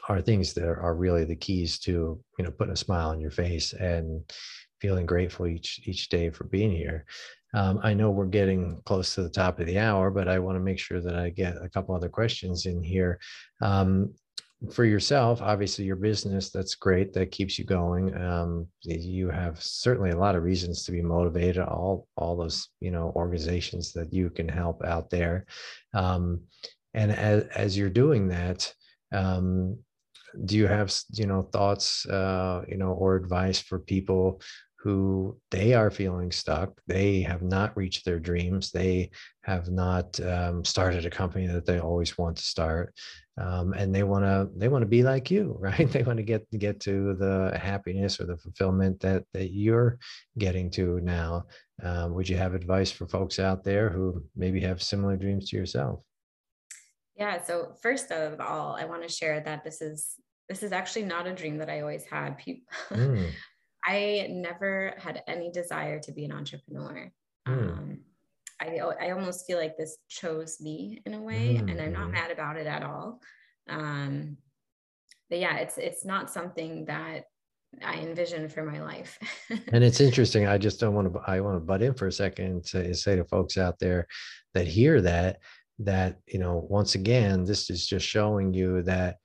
are 0.09 0.21
things 0.21 0.53
that 0.55 0.65
are 0.65 0.95
really 0.95 1.25
the 1.25 1.37
keys 1.37 1.79
to 1.79 2.21
you 2.39 2.45
know 2.45 2.51
putting 2.51 2.73
a 2.73 2.77
smile 2.77 3.11
on 3.11 3.21
your 3.21 3.31
face 3.31 3.73
and 3.73 4.23
feeling 4.81 5.07
grateful 5.07 5.47
each 5.47 5.81
each 5.85 6.09
day 6.09 6.31
for 6.31 6.45
being 6.45 6.71
here. 6.71 7.05
Um, 7.55 7.81
I 7.83 7.95
know 7.95 8.11
we're 8.11 8.27
getting 8.27 8.81
close 8.85 9.15
to 9.15 9.23
the 9.23 9.31
top 9.31 9.61
of 9.61 9.67
the 9.67 9.79
hour, 9.79 10.11
but 10.11 10.29
I 10.29 10.39
want 10.39 10.57
to 10.57 10.61
make 10.61 10.79
sure 10.79 11.01
that 11.01 11.15
I 11.15 11.31
get 11.31 11.57
a 11.63 11.69
couple 11.69 11.95
other 11.95 12.09
questions 12.09 12.67
in 12.67 12.83
here. 12.83 13.19
Um, 13.63 14.13
for 14.73 14.85
yourself, 14.85 15.43
obviously 15.43 15.85
your 15.85 15.97
business, 15.97 16.51
that's 16.51 16.75
great. 16.75 17.13
That 17.13 17.31
keeps 17.31 17.59
you 17.59 17.65
going. 17.65 18.17
Um, 18.17 18.67
you 18.83 19.29
have 19.29 19.63
certainly 19.63 20.11
a 20.11 20.19
lot 20.19 20.35
of 20.35 20.45
reasons 20.45 20.85
to 20.85 20.93
be 20.93 21.03
motivated. 21.03 21.63
All 21.63 22.09
all 22.17 22.37
those 22.37 22.69
you 22.81 22.91
know 22.91 23.13
organizations 23.15 23.93
that 23.93 24.13
you 24.13 24.31
can 24.31 24.49
help 24.49 24.83
out 24.85 25.11
there, 25.11 25.47
um, 25.93 26.41
and 26.95 27.13
as 27.13 27.45
as 27.55 27.77
you're 27.77 27.91
doing 27.91 28.29
that, 28.29 28.73
um, 29.13 29.79
do 30.47 30.57
you 30.57 30.67
have 30.67 30.95
you 31.13 31.27
know 31.27 31.43
thoughts 31.43 32.07
uh, 32.07 32.65
you 32.67 32.79
know 32.79 32.93
or 32.93 33.17
advice 33.17 33.61
for 33.61 33.79
people 33.79 34.41
who 34.79 35.37
they 35.51 35.75
are 35.75 35.91
feeling 35.91 36.31
stuck. 36.31 36.81
They 36.87 37.21
have 37.23 37.43
not 37.43 37.77
reached 37.77 38.05
their 38.05 38.21
dreams. 38.21 38.71
They 38.71 39.11
have 39.43 39.69
not 39.69 40.21
um, 40.21 40.65
started 40.65 41.05
a 41.05 41.11
company 41.11 41.49
that 41.49 41.67
they 41.67 41.81
always 41.81 42.17
want 42.17 42.37
to 42.37 42.45
start, 42.45 42.95
um, 43.39 43.75
and 43.75 43.95
they 43.95 44.03
want 44.03 44.25
to 44.25 44.49
they 44.57 44.69
want 44.69 44.83
to 44.83 44.87
be 44.87 45.03
like 45.03 45.31
you, 45.31 45.57
right? 45.61 45.91
They 45.91 46.03
want 46.03 46.19
to 46.19 46.23
get 46.23 46.47
get 46.59 46.81
to 46.81 47.15
the 47.15 47.59
happiness 47.61 48.21
or 48.21 48.27
the 48.27 48.37
fulfillment 48.37 49.01
that 49.01 49.25
that 49.35 49.53
you're 49.53 49.99
getting 50.39 50.71
to 50.73 51.01
now. 51.01 51.47
Um, 51.83 52.15
would 52.15 52.29
you 52.29 52.37
have 52.37 52.55
advice 52.55 52.91
for 52.91 53.07
folks 53.07 53.39
out 53.39 53.63
there 53.63 53.91
who 53.91 54.23
maybe 54.35 54.61
have 54.61 54.83
similar 54.83 55.17
dreams 55.17 55.51
to 55.51 55.57
yourself? 55.57 56.01
Yeah. 57.17 57.43
So 57.43 57.75
first 57.83 58.11
of 58.11 58.41
all, 58.41 58.77
I 58.77 58.85
want 58.85 59.03
to 59.03 59.09
share 59.09 59.41
that 59.41 59.65
this 59.65 59.83
is 59.83 60.15
this 60.49 60.63
is 60.63 60.73
actually 60.73 61.05
not 61.05 61.27
a 61.27 61.35
dream 61.35 61.59
that 61.59 61.69
I 61.69 61.81
always 61.81 62.05
had. 62.05 62.39
People, 62.39 62.73
mm. 62.91 63.31
I 63.85 64.29
never 64.31 64.95
had 64.99 65.23
any 65.27 65.51
desire 65.51 66.01
to 66.01 66.13
be 66.13 66.25
an 66.25 66.33
entrepreneur. 66.33 67.13
Mm. 67.47 67.79
Um, 67.79 67.96
I, 68.61 68.79
I 69.01 69.11
almost 69.11 69.47
feel 69.47 69.59
like 69.59 69.77
this 69.77 69.99
chose 70.09 70.61
me 70.61 71.03
in 71.05 71.15
a 71.15 71.21
way, 71.21 71.61
mm. 71.61 71.71
and 71.71 71.81
I'm 71.81 71.93
not 71.93 72.05
mm-hmm. 72.05 72.13
mad 72.13 72.31
about 72.31 72.57
it 72.57 72.67
at 72.67 72.83
all. 72.83 73.21
Um, 73.69 74.39
but 75.29 75.39
yeah, 75.39 75.57
it's 75.57 75.79
it's 75.79 76.05
not 76.05 76.31
something 76.31 76.85
that 76.87 77.25
I 77.85 77.97
envision 77.97 78.49
for 78.49 78.65
my 78.65 78.81
life. 78.81 79.19
and 79.73 79.85
it's 79.85 80.01
interesting. 80.01 80.47
I 80.47 80.59
just 80.59 80.81
don't 80.81 80.95
want 80.95 81.13
to. 81.13 81.21
I 81.27 81.41
want 81.41 81.57
to 81.57 81.61
butt 81.61 81.83
in 81.83 81.95
for 81.95 82.07
a 82.07 82.13
second 82.13 82.65
to 82.67 82.95
say 82.95 83.17
to 83.17 83.25
folks 83.25 83.59
out 83.59 83.79
there 83.79 84.07
that 84.55 84.67
hear 84.67 85.01
that 85.03 85.41
that 85.81 86.19
you 86.27 86.39
know 86.39 86.67
once 86.71 86.95
again 86.95 87.45
this 87.45 87.69
is 87.69 87.87
just 87.87 88.07
showing 88.07 88.55
you 88.55 88.83
that 88.83 89.17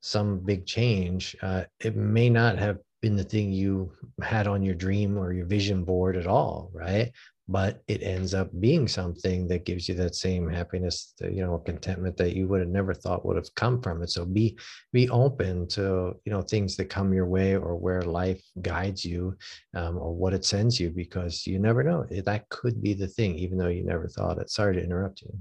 some 0.00 0.40
big 0.40 0.66
change 0.66 1.36
uh, 1.42 1.62
it 1.78 1.94
may 1.94 2.28
not 2.28 2.58
have 2.58 2.78
been 3.02 3.16
the 3.16 3.24
thing 3.24 3.52
you 3.52 3.92
had 4.22 4.46
on 4.46 4.62
your 4.62 4.74
dream 4.74 5.16
or 5.16 5.32
your 5.32 5.46
vision 5.46 5.84
board 5.84 6.16
at 6.16 6.26
all, 6.26 6.70
right? 6.72 7.12
But 7.48 7.82
it 7.86 8.02
ends 8.02 8.34
up 8.34 8.50
being 8.58 8.88
something 8.88 9.46
that 9.48 9.64
gives 9.64 9.88
you 9.88 9.94
that 9.96 10.16
same 10.16 10.48
happiness, 10.48 11.14
you 11.20 11.42
know, 11.42 11.58
contentment 11.58 12.16
that 12.16 12.34
you 12.34 12.48
would 12.48 12.60
have 12.60 12.68
never 12.68 12.92
thought 12.92 13.24
would 13.24 13.36
have 13.36 13.54
come 13.54 13.80
from 13.80 14.02
it. 14.02 14.10
So 14.10 14.24
be 14.24 14.58
be 14.92 15.08
open 15.10 15.68
to 15.68 16.16
you 16.24 16.32
know 16.32 16.42
things 16.42 16.76
that 16.76 16.86
come 16.86 17.14
your 17.14 17.26
way 17.26 17.54
or 17.54 17.76
where 17.76 18.02
life 18.02 18.42
guides 18.62 19.04
you, 19.04 19.36
um, 19.74 19.96
or 19.96 20.12
what 20.12 20.34
it 20.34 20.44
sends 20.44 20.80
you, 20.80 20.90
because 20.90 21.46
you 21.46 21.60
never 21.60 21.84
know 21.84 22.04
that 22.10 22.48
could 22.48 22.82
be 22.82 22.94
the 22.94 23.06
thing, 23.06 23.36
even 23.36 23.58
though 23.58 23.68
you 23.68 23.84
never 23.84 24.08
thought 24.08 24.38
it. 24.38 24.50
Sorry 24.50 24.74
to 24.74 24.82
interrupt 24.82 25.22
you. 25.22 25.38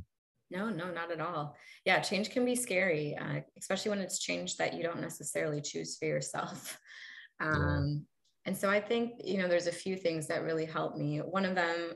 No, 0.52 0.70
no, 0.70 0.92
not 0.92 1.12
at 1.12 1.20
all. 1.20 1.56
Yeah, 1.86 2.00
change 2.00 2.30
can 2.30 2.46
be 2.46 2.56
scary, 2.56 3.18
uh, 3.18 3.42
especially 3.58 3.90
when 3.90 4.00
it's 4.00 4.20
change 4.20 4.58
that 4.58 4.76
you 4.76 4.84
don't 4.84 5.02
necessarily 5.02 5.60
choose 5.60 5.98
for 5.98 6.06
yourself. 6.06 6.80
Um, 7.42 8.06
and 8.46 8.56
so 8.56 8.70
I 8.70 8.80
think, 8.80 9.22
you 9.24 9.38
know, 9.38 9.48
there's 9.48 9.68
a 9.68 9.72
few 9.72 9.96
things 9.96 10.28
that 10.28 10.44
really 10.44 10.66
helped 10.66 10.98
me. 10.98 11.18
One 11.18 11.46
of 11.46 11.56
them, 11.56 11.94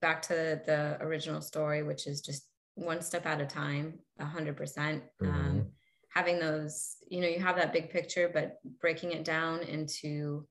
back 0.00 0.22
to 0.22 0.60
the 0.64 0.96
original 1.00 1.42
story, 1.42 1.82
which 1.82 2.06
is 2.06 2.22
just 2.22 2.46
one 2.74 3.02
step 3.02 3.26
at 3.26 3.40
a 3.40 3.46
time, 3.46 3.98
100%. 4.18 4.56
Mm-hmm. 4.56 5.26
Um, 5.26 5.66
having 6.08 6.38
those, 6.38 6.96
you 7.08 7.20
know, 7.20 7.28
you 7.28 7.38
have 7.38 7.56
that 7.56 7.72
big 7.72 7.90
picture, 7.90 8.30
but 8.32 8.56
breaking 8.80 9.12
it 9.12 9.24
down 9.24 9.60
into 9.60 10.46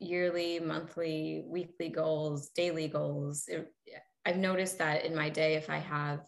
yearly, 0.00 0.58
monthly, 0.58 1.44
weekly 1.46 1.88
goals, 1.88 2.50
daily 2.50 2.88
goals. 2.88 3.44
It, 3.46 3.72
I've 4.26 4.36
noticed 4.36 4.78
that 4.78 5.04
in 5.04 5.14
my 5.14 5.28
day, 5.28 5.54
if 5.54 5.70
I 5.70 5.78
have, 5.78 6.26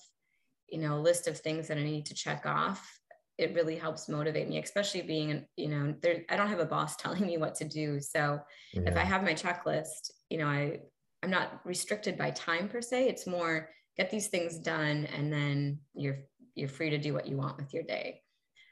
you 0.69 0.79
know, 0.79 0.97
a 0.97 1.01
list 1.01 1.27
of 1.27 1.38
things 1.38 1.69
that 1.69 1.79
I 1.79 1.83
need 1.83 2.07
to 2.07 2.14
check 2.14 2.47
off, 2.47 3.01
it 3.38 3.55
really 3.55 3.77
helps 3.77 4.09
motivate 4.09 4.49
me 4.49 4.59
especially 4.59 5.03
being 5.03 5.44
you 5.57 5.68
know 5.68 5.94
there 6.01 6.23
i 6.31 6.37
don't 6.37 6.49
have 6.49 6.61
a 6.61 6.64
boss 6.64 6.97
telling 7.05 7.27
me 7.27 7.38
what 7.38 7.55
to 7.57 7.64
do. 7.64 8.01
So 8.01 8.40
yeah. 8.73 8.83
if 8.87 8.97
i 8.97 9.05
have 9.05 9.23
my 9.23 9.35
checklist 9.35 10.11
you 10.31 10.38
know 10.38 10.47
i 10.47 10.79
i'm 11.23 11.31
not 11.31 11.61
restricted 11.64 12.18
by 12.18 12.31
time 12.31 12.68
per 12.68 12.81
se. 12.81 13.09
It's 13.09 13.27
more 13.27 13.70
get 13.97 14.11
these 14.11 14.29
things 14.29 14.59
done 14.59 15.07
and 15.16 15.33
then 15.33 15.79
you're 15.94 16.18
you're 16.55 16.68
free 16.68 16.90
to 16.90 16.99
do 16.99 17.12
what 17.12 17.27
you 17.27 17.37
want 17.37 17.57
with 17.57 17.75
your 17.75 17.83
day. 17.83 18.20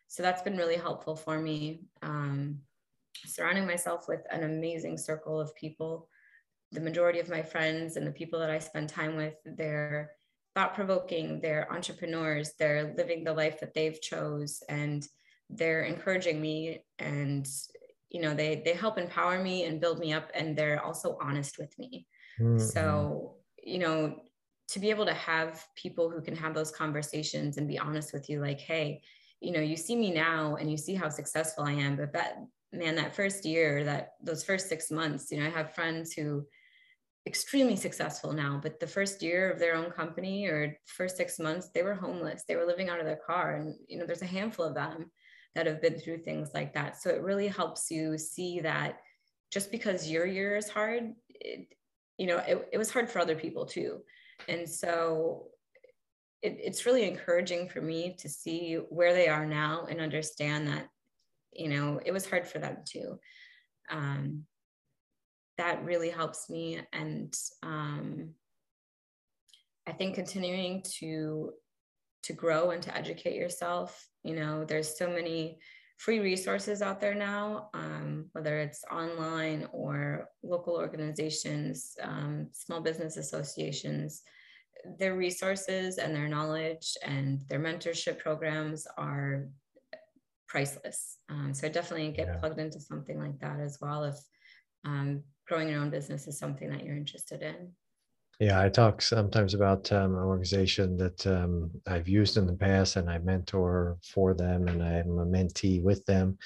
So 0.06 0.22
that's 0.22 0.42
been 0.42 0.56
really 0.56 0.76
helpful 0.76 1.16
for 1.16 1.40
me 1.40 1.86
um, 2.02 2.58
surrounding 3.26 3.66
myself 3.66 4.06
with 4.08 4.20
an 4.30 4.44
amazing 4.44 4.98
circle 4.98 5.40
of 5.40 5.54
people. 5.56 6.08
The 6.70 6.80
majority 6.80 7.18
of 7.18 7.28
my 7.28 7.42
friends 7.42 7.96
and 7.96 8.06
the 8.06 8.12
people 8.12 8.38
that 8.40 8.50
i 8.50 8.58
spend 8.58 8.88
time 8.88 9.16
with 9.16 9.34
they're 9.44 10.12
thought 10.54 10.74
provoking 10.74 11.40
they're 11.40 11.72
entrepreneurs. 11.72 12.52
They're 12.58 12.94
living 12.96 13.24
the 13.24 13.32
life 13.32 13.60
that 13.60 13.74
they've 13.74 14.00
chose 14.00 14.62
and 14.68 15.06
they're 15.50 15.82
encouraging 15.82 16.40
me 16.40 16.84
and 16.98 17.48
you 18.10 18.20
know 18.20 18.34
they 18.34 18.62
they 18.64 18.74
help 18.74 18.98
empower 18.98 19.42
me 19.42 19.64
and 19.64 19.80
build 19.80 19.98
me 19.98 20.12
up 20.12 20.30
and 20.34 20.56
they're 20.56 20.82
also 20.82 21.18
honest 21.20 21.58
with 21.58 21.78
me. 21.78 22.06
Mm-hmm. 22.40 22.58
so 22.58 23.36
you 23.62 23.78
know 23.78 24.16
to 24.68 24.80
be 24.80 24.88
able 24.88 25.04
to 25.04 25.12
have 25.12 25.66
people 25.74 26.08
who 26.08 26.22
can 26.22 26.34
have 26.34 26.54
those 26.54 26.70
conversations 26.70 27.58
and 27.58 27.68
be 27.68 27.78
honest 27.78 28.14
with 28.14 28.30
you 28.30 28.40
like 28.40 28.58
hey 28.58 29.02
you 29.40 29.52
know 29.52 29.60
you 29.60 29.76
see 29.76 29.94
me 29.94 30.10
now 30.10 30.56
and 30.56 30.70
you 30.70 30.78
see 30.78 30.94
how 30.94 31.10
successful 31.10 31.64
i 31.64 31.72
am 31.72 31.94
but 31.94 32.10
that 32.14 32.38
man 32.72 32.94
that 32.96 33.14
first 33.14 33.44
year 33.44 33.84
that 33.84 34.14
those 34.22 34.42
first 34.42 34.68
six 34.68 34.90
months 34.90 35.30
you 35.30 35.38
know 35.38 35.46
i 35.46 35.50
have 35.50 35.74
friends 35.74 36.14
who 36.14 36.42
extremely 37.26 37.76
successful 37.76 38.32
now 38.32 38.58
but 38.60 38.80
the 38.80 38.86
first 38.86 39.22
year 39.22 39.50
of 39.50 39.60
their 39.60 39.76
own 39.76 39.90
company 39.92 40.46
or 40.46 40.76
first 40.86 41.16
six 41.16 41.38
months 41.38 41.68
they 41.74 41.82
were 41.82 41.94
homeless. 41.94 42.44
They 42.46 42.56
were 42.56 42.66
living 42.66 42.88
out 42.88 42.98
of 42.98 43.06
their 43.06 43.20
car. 43.24 43.56
And 43.56 43.74
you 43.88 43.98
know 43.98 44.06
there's 44.06 44.22
a 44.22 44.26
handful 44.26 44.64
of 44.64 44.74
them 44.74 45.10
that 45.54 45.66
have 45.66 45.82
been 45.82 45.98
through 45.98 46.22
things 46.22 46.50
like 46.54 46.74
that. 46.74 47.00
So 47.00 47.10
it 47.10 47.22
really 47.22 47.48
helps 47.48 47.90
you 47.90 48.18
see 48.18 48.60
that 48.60 48.98
just 49.52 49.70
because 49.70 50.10
your 50.10 50.26
year 50.26 50.56
is 50.56 50.68
hard 50.68 51.12
it, 51.28 51.68
you 52.18 52.26
know 52.26 52.38
it, 52.38 52.68
it 52.72 52.78
was 52.78 52.90
hard 52.90 53.08
for 53.08 53.20
other 53.20 53.36
people 53.36 53.66
too. 53.66 54.00
And 54.48 54.68
so 54.68 55.48
it, 56.42 56.58
it's 56.60 56.86
really 56.86 57.06
encouraging 57.06 57.68
for 57.68 57.80
me 57.80 58.16
to 58.18 58.28
see 58.28 58.74
where 58.88 59.14
they 59.14 59.28
are 59.28 59.46
now 59.46 59.86
and 59.88 60.00
understand 60.00 60.66
that 60.66 60.88
you 61.52 61.68
know, 61.68 62.00
it 62.04 62.12
was 62.12 62.28
hard 62.28 62.46
for 62.46 62.58
them 62.58 62.78
too. 62.84 63.18
Um, 63.90 64.44
that 65.58 65.84
really 65.84 66.10
helps 66.10 66.48
me. 66.48 66.80
And 66.92 67.34
um, 67.62 68.30
I 69.86 69.92
think 69.92 70.14
continuing 70.14 70.82
to 70.98 71.52
to 72.24 72.32
grow 72.32 72.70
and 72.70 72.82
to 72.84 72.96
educate 72.96 73.34
yourself. 73.34 74.06
You 74.22 74.36
know, 74.36 74.64
there's 74.64 74.96
so 74.96 75.08
many 75.08 75.58
free 75.98 76.20
resources 76.20 76.82
out 76.82 77.00
there 77.00 77.14
now, 77.14 77.68
um, 77.74 78.26
whether 78.32 78.58
it's 78.58 78.84
online 78.90 79.68
or 79.72 80.28
local 80.42 80.74
organizations, 80.74 81.96
um, 82.00 82.48
small 82.52 82.80
business 82.80 83.16
associations. 83.16 84.22
Their 84.98 85.16
resources 85.16 85.98
and 85.98 86.14
their 86.14 86.28
knowledge 86.28 86.96
and 87.04 87.40
their 87.48 87.60
mentorship 87.60 88.18
programs 88.18 88.86
are 88.96 89.48
priceless. 90.48 91.18
Um, 91.28 91.54
so 91.54 91.68
definitely 91.68 92.10
get 92.12 92.26
yeah. 92.26 92.36
plugged 92.36 92.58
into 92.58 92.80
something 92.80 93.18
like 93.18 93.38
that 93.40 93.60
as 93.60 93.78
well 93.80 94.04
if 94.04 94.16
um, 94.84 95.22
growing 95.46 95.68
your 95.68 95.80
own 95.80 95.90
business 95.90 96.26
is 96.26 96.38
something 96.38 96.70
that 96.70 96.84
you're 96.84 96.96
interested 96.96 97.42
in. 97.42 97.72
Yeah, 98.40 98.60
I 98.60 98.70
talk 98.70 99.02
sometimes 99.02 99.54
about 99.54 99.92
um, 99.92 100.16
an 100.16 100.22
organization 100.22 100.96
that 100.96 101.26
um, 101.26 101.70
I've 101.86 102.08
used 102.08 102.36
in 102.36 102.46
the 102.46 102.54
past 102.54 102.96
and 102.96 103.08
I 103.08 103.18
mentor 103.18 103.98
for 104.02 104.34
them 104.34 104.66
and 104.66 104.82
I'm 104.82 105.18
a 105.18 105.26
mentee 105.26 105.80
with 105.80 106.04
them 106.06 106.38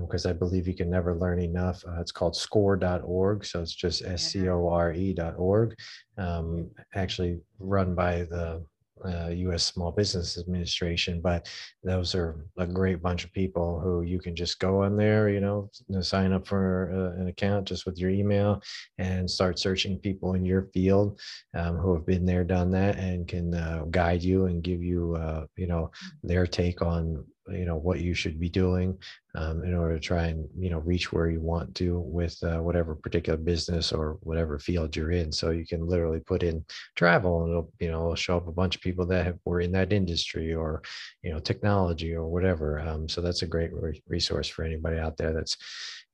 because 0.00 0.26
um, 0.26 0.30
I 0.30 0.34
believe 0.34 0.68
you 0.68 0.74
can 0.74 0.90
never 0.90 1.16
learn 1.16 1.40
enough. 1.40 1.82
Uh, 1.86 2.00
it's 2.00 2.12
called 2.12 2.36
score.org. 2.36 3.46
So 3.46 3.62
it's 3.62 3.74
just 3.74 4.04
S 4.04 4.32
C 4.32 4.48
O 4.48 4.68
R 4.68 4.92
E.org, 4.92 5.78
um, 6.18 6.70
actually 6.94 7.40
run 7.58 7.94
by 7.94 8.24
the 8.24 8.62
uh, 9.04 9.28
U.S. 9.28 9.64
Small 9.64 9.92
Business 9.92 10.38
Administration, 10.38 11.20
but 11.20 11.48
those 11.82 12.14
are 12.14 12.44
a 12.58 12.66
great 12.66 13.02
bunch 13.02 13.24
of 13.24 13.32
people 13.32 13.80
who 13.80 14.02
you 14.02 14.18
can 14.20 14.36
just 14.36 14.58
go 14.58 14.82
on 14.82 14.96
there, 14.96 15.28
you 15.28 15.40
know, 15.40 15.70
sign 16.00 16.32
up 16.32 16.46
for 16.46 16.90
uh, 16.92 17.20
an 17.20 17.28
account 17.28 17.66
just 17.66 17.86
with 17.86 17.98
your 17.98 18.10
email 18.10 18.62
and 18.98 19.30
start 19.30 19.58
searching 19.58 19.98
people 19.98 20.34
in 20.34 20.44
your 20.44 20.68
field 20.74 21.20
um, 21.54 21.76
who 21.76 21.94
have 21.94 22.06
been 22.06 22.26
there, 22.26 22.44
done 22.44 22.70
that, 22.70 22.96
and 22.96 23.28
can 23.28 23.54
uh, 23.54 23.84
guide 23.90 24.22
you 24.22 24.46
and 24.46 24.62
give 24.62 24.82
you, 24.82 25.16
uh, 25.16 25.46
you 25.56 25.66
know, 25.66 25.90
their 26.22 26.46
take 26.46 26.82
on 26.82 27.24
you 27.48 27.64
know 27.64 27.76
what 27.76 28.00
you 28.00 28.14
should 28.14 28.38
be 28.38 28.48
doing 28.48 28.96
um, 29.34 29.64
in 29.64 29.74
order 29.74 29.94
to 29.94 30.00
try 30.00 30.26
and 30.26 30.48
you 30.58 30.70
know 30.70 30.78
reach 30.80 31.12
where 31.12 31.30
you 31.30 31.40
want 31.40 31.74
to 31.74 31.98
with 32.00 32.36
uh, 32.42 32.58
whatever 32.58 32.94
particular 32.94 33.38
business 33.38 33.92
or 33.92 34.18
whatever 34.22 34.58
field 34.58 34.94
you're 34.94 35.12
in. 35.12 35.32
So 35.32 35.50
you 35.50 35.66
can 35.66 35.86
literally 35.86 36.20
put 36.20 36.42
in 36.42 36.64
travel 36.96 37.42
and 37.42 37.50
it'll 37.50 37.72
you 37.80 37.90
know 37.90 38.14
show 38.14 38.36
up 38.36 38.48
a 38.48 38.52
bunch 38.52 38.76
of 38.76 38.82
people 38.82 39.06
that 39.06 39.26
have, 39.26 39.38
were 39.44 39.60
in 39.60 39.72
that 39.72 39.92
industry 39.92 40.54
or 40.54 40.82
you 41.22 41.32
know 41.32 41.40
technology 41.40 42.14
or 42.14 42.28
whatever. 42.28 42.80
Um, 42.80 43.08
so 43.08 43.20
that's 43.20 43.42
a 43.42 43.46
great 43.46 43.72
re- 43.72 44.02
resource 44.08 44.48
for 44.48 44.64
anybody 44.64 44.98
out 44.98 45.16
there 45.16 45.32
that's 45.32 45.56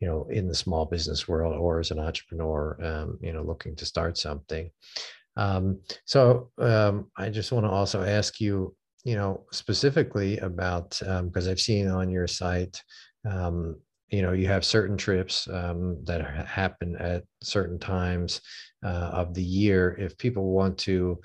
you 0.00 0.08
know 0.08 0.26
in 0.30 0.46
the 0.48 0.54
small 0.54 0.84
business 0.84 1.26
world 1.26 1.56
or 1.56 1.80
as 1.80 1.90
an 1.90 1.98
entrepreneur 1.98 2.78
um, 2.82 3.18
you 3.20 3.32
know 3.32 3.42
looking 3.42 3.74
to 3.76 3.86
start 3.86 4.16
something. 4.18 4.70
Um, 5.36 5.80
so 6.06 6.50
um, 6.58 7.10
I 7.16 7.28
just 7.28 7.52
want 7.52 7.66
to 7.66 7.70
also 7.70 8.02
ask 8.02 8.40
you, 8.40 8.74
you 9.06 9.14
know, 9.14 9.44
specifically 9.52 10.36
about 10.38 10.98
because 10.98 11.46
um, 11.46 11.50
I've 11.50 11.60
seen 11.60 11.86
on 11.86 12.10
your 12.10 12.26
site, 12.26 12.82
um, 13.24 13.76
you 14.08 14.20
know, 14.20 14.32
you 14.32 14.48
have 14.48 14.64
certain 14.64 14.96
trips 14.96 15.46
um, 15.48 16.02
that 16.06 16.48
happen 16.48 16.96
at 16.96 17.22
certain 17.40 17.78
times 17.78 18.40
uh, 18.84 19.10
of 19.12 19.32
the 19.32 19.44
year. 19.44 19.96
If 19.96 20.18
people 20.18 20.50
want 20.50 20.76
to, 20.78 21.20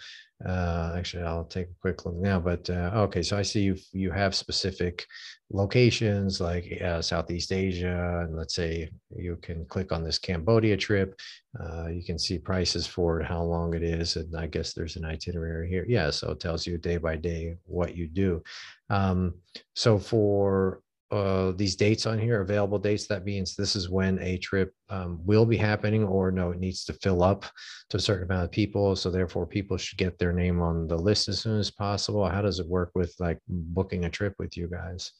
uh, 0.45 0.93
actually, 0.97 1.23
I'll 1.23 1.45
take 1.45 1.67
a 1.67 1.81
quick 1.81 2.05
look 2.05 2.15
now. 2.15 2.39
But 2.39 2.69
uh, 2.69 2.91
okay, 2.95 3.21
so 3.21 3.37
I 3.37 3.41
see 3.41 3.61
you 3.61 3.77
you 3.91 4.11
have 4.11 4.33
specific 4.33 5.05
locations 5.51 6.39
like 6.39 6.81
uh, 6.81 7.01
Southeast 7.01 7.51
Asia, 7.51 8.25
and 8.25 8.35
let's 8.35 8.55
say 8.55 8.89
you 9.15 9.37
can 9.41 9.65
click 9.65 9.91
on 9.91 10.03
this 10.03 10.17
Cambodia 10.17 10.77
trip. 10.77 11.19
Uh, 11.59 11.87
you 11.87 12.03
can 12.03 12.17
see 12.17 12.39
prices 12.39 12.87
for 12.87 13.21
how 13.21 13.43
long 13.43 13.73
it 13.73 13.83
is, 13.83 14.15
and 14.15 14.35
I 14.35 14.47
guess 14.47 14.73
there's 14.73 14.95
an 14.95 15.05
itinerary 15.05 15.69
here. 15.69 15.85
Yeah, 15.87 16.09
so 16.09 16.31
it 16.31 16.39
tells 16.39 16.65
you 16.65 16.77
day 16.77 16.97
by 16.97 17.17
day 17.17 17.57
what 17.65 17.95
you 17.95 18.07
do. 18.07 18.41
Um, 18.89 19.35
so 19.75 19.97
for 19.97 20.81
uh, 21.11 21.51
these 21.51 21.75
dates 21.75 22.05
on 22.05 22.17
here, 22.17 22.41
available 22.41 22.79
dates, 22.79 23.07
that 23.07 23.25
means 23.25 23.55
this 23.55 23.75
is 23.75 23.89
when 23.89 24.17
a 24.19 24.37
trip 24.37 24.73
um, 24.89 25.19
will 25.25 25.45
be 25.45 25.57
happening, 25.57 26.03
or 26.03 26.31
no, 26.31 26.51
it 26.51 26.59
needs 26.59 26.85
to 26.85 26.93
fill 26.93 27.21
up 27.21 27.45
to 27.89 27.97
a 27.97 27.99
certain 27.99 28.23
amount 28.23 28.45
of 28.45 28.51
people. 28.51 28.95
So 28.95 29.11
therefore, 29.11 29.45
people 29.45 29.77
should 29.77 29.97
get 29.97 30.17
their 30.17 30.31
name 30.31 30.61
on 30.61 30.87
the 30.87 30.97
list 30.97 31.27
as 31.27 31.39
soon 31.39 31.59
as 31.59 31.69
possible. 31.69 32.27
How 32.27 32.41
does 32.41 32.59
it 32.59 32.67
work 32.67 32.91
with 32.95 33.13
like 33.19 33.39
booking 33.47 34.05
a 34.05 34.09
trip 34.09 34.35
with 34.39 34.55
you 34.55 34.67
guys? 34.67 35.11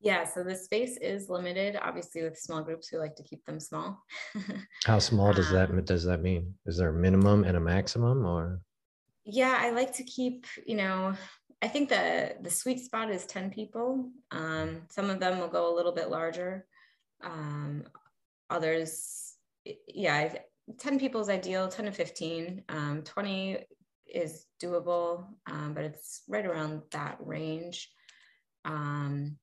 Yeah, 0.00 0.24
so 0.24 0.44
the 0.44 0.54
space 0.54 0.98
is 0.98 1.30
limited. 1.30 1.78
Obviously, 1.80 2.22
with 2.22 2.38
small 2.38 2.62
groups, 2.62 2.92
we 2.92 2.98
like 2.98 3.16
to 3.16 3.22
keep 3.22 3.44
them 3.46 3.58
small. 3.58 4.02
How 4.84 4.98
small 4.98 5.32
does 5.32 5.50
that 5.50 5.70
um, 5.70 5.82
does 5.84 6.04
that 6.04 6.20
mean? 6.20 6.54
Is 6.66 6.76
there 6.76 6.90
a 6.90 6.92
minimum 6.92 7.44
and 7.44 7.56
a 7.56 7.60
maximum, 7.60 8.26
or? 8.26 8.60
Yeah, 9.24 9.56
I 9.58 9.70
like 9.70 9.94
to 9.94 10.04
keep, 10.04 10.44
you 10.66 10.76
know, 10.76 11.14
I 11.64 11.68
think 11.68 11.88
the 11.88 12.36
the 12.42 12.50
sweet 12.50 12.80
spot 12.80 13.10
is 13.10 13.24
10 13.24 13.48
people. 13.50 14.10
Um, 14.30 14.82
some 14.90 15.08
of 15.08 15.18
them 15.18 15.38
will 15.38 15.48
go 15.48 15.72
a 15.72 15.74
little 15.74 15.92
bit 15.92 16.10
larger. 16.10 16.66
Um, 17.22 17.84
others, 18.50 19.32
yeah, 19.88 20.34
10 20.78 20.98
people 20.98 21.22
is 21.22 21.30
ideal, 21.30 21.68
10 21.68 21.86
to 21.86 21.92
15. 21.92 22.64
Um, 22.68 23.02
20 23.02 23.64
is 24.06 24.44
doable, 24.62 25.24
um, 25.50 25.72
but 25.72 25.84
it's 25.84 26.20
right 26.28 26.44
around 26.44 26.82
that 26.90 27.16
range. 27.20 27.90
Um, 28.66 29.38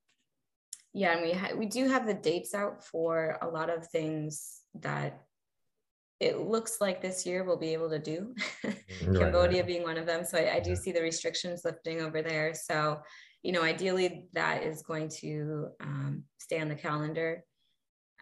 yeah, 0.94 1.14
and 1.14 1.24
we 1.24 1.32
ha- 1.32 1.56
we 1.58 1.66
do 1.66 1.88
have 1.88 2.06
the 2.06 2.14
dates 2.14 2.54
out 2.54 2.86
for 2.86 3.40
a 3.42 3.48
lot 3.48 3.72
of 3.72 3.88
things 3.88 4.62
that 4.76 5.24
it 6.22 6.40
looks 6.40 6.80
like 6.80 7.02
this 7.02 7.26
year 7.26 7.44
we'll 7.44 7.58
be 7.58 7.74
able 7.74 7.90
to 7.90 8.00
do. 8.00 8.34
Mm, 9.02 9.18
Cambodia 9.18 9.62
right. 9.62 9.68
being 9.68 9.82
one 9.82 9.98
of 9.98 10.06
them. 10.06 10.24
So 10.24 10.38
I, 10.38 10.58
I 10.58 10.60
do 10.60 10.72
yeah. 10.72 10.76
see 10.76 10.92
the 10.92 11.02
restrictions 11.02 11.64
lifting 11.66 12.02
over 12.02 12.22
there. 12.22 12.54
So, 12.54 13.00
you 13.42 13.52
know, 13.52 13.64
ideally 13.64 14.26
that 14.34 14.62
is 14.62 14.84
going 14.84 15.10
to 15.22 15.70
um, 15.80 16.24
stay 16.38 16.60
on 16.60 16.70
the 16.70 16.76
calendar. 16.76 17.44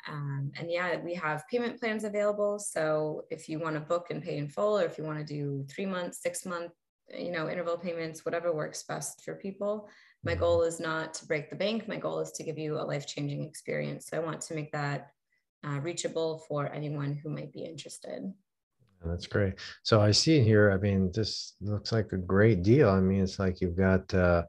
Um, 0.08 0.54
and 0.58 0.72
yeah, 0.72 1.02
we 1.04 1.14
have 1.16 1.44
payment 1.52 1.78
plans 1.78 2.06
available. 2.06 2.60
So 2.60 3.26
if 3.30 3.50
you 3.50 3.60
want 3.60 3.76
to 3.76 3.82
book 3.82 4.08
and 4.10 4.24
pay 4.24 4.38
in 4.38 4.48
full, 4.48 4.80
or 4.80 4.86
if 4.86 4.98
you 4.98 5.04
want 5.04 5.20
to 5.20 5.26
do 5.26 5.66
three 5.70 5.86
months, 5.86 6.22
six 6.22 6.46
month, 6.46 6.72
you 7.14 7.32
know, 7.32 7.50
interval 7.50 7.78
payments, 7.78 8.24
whatever 8.24 8.54
works 8.54 8.84
best 8.84 9.26
for 9.26 9.36
people. 9.36 9.90
My 10.24 10.32
mm-hmm. 10.32 10.40
goal 10.40 10.64
is 10.64 10.80
not 10.80 11.14
to 11.16 11.26
break 11.26 11.50
the 11.50 11.58
bank. 11.58 11.90
My 11.90 11.98
goal 11.98 12.22
is 12.22 12.32
to 12.34 12.44
give 12.44 12.58
you 12.58 12.80
a 12.80 12.84
life 12.84 13.06
changing 13.06 13.44
experience. 13.44 14.08
So 14.08 14.16
I 14.16 14.22
want 14.22 14.40
to 14.42 14.56
make 14.56 14.72
that 14.72 15.10
uh, 15.66 15.80
reachable 15.82 16.44
for 16.48 16.72
anyone 16.72 17.20
who 17.22 17.30
might 17.30 17.52
be 17.52 17.64
interested. 17.64 18.34
That's 19.06 19.28
great. 19.28 19.56
So 19.84 20.02
I 20.02 20.12
see 20.12 20.42
here, 20.42 20.72
I 20.72 20.78
mean, 20.78 21.12
this 21.14 21.56
looks 21.62 21.92
like 21.92 22.12
a 22.12 22.18
great 22.18 22.64
deal. 22.64 22.90
I 22.90 23.00
mean, 23.00 23.22
it's 23.22 23.40
like 23.40 23.62
you've 23.62 23.78
got, 23.78 24.14
uh, 24.14 24.44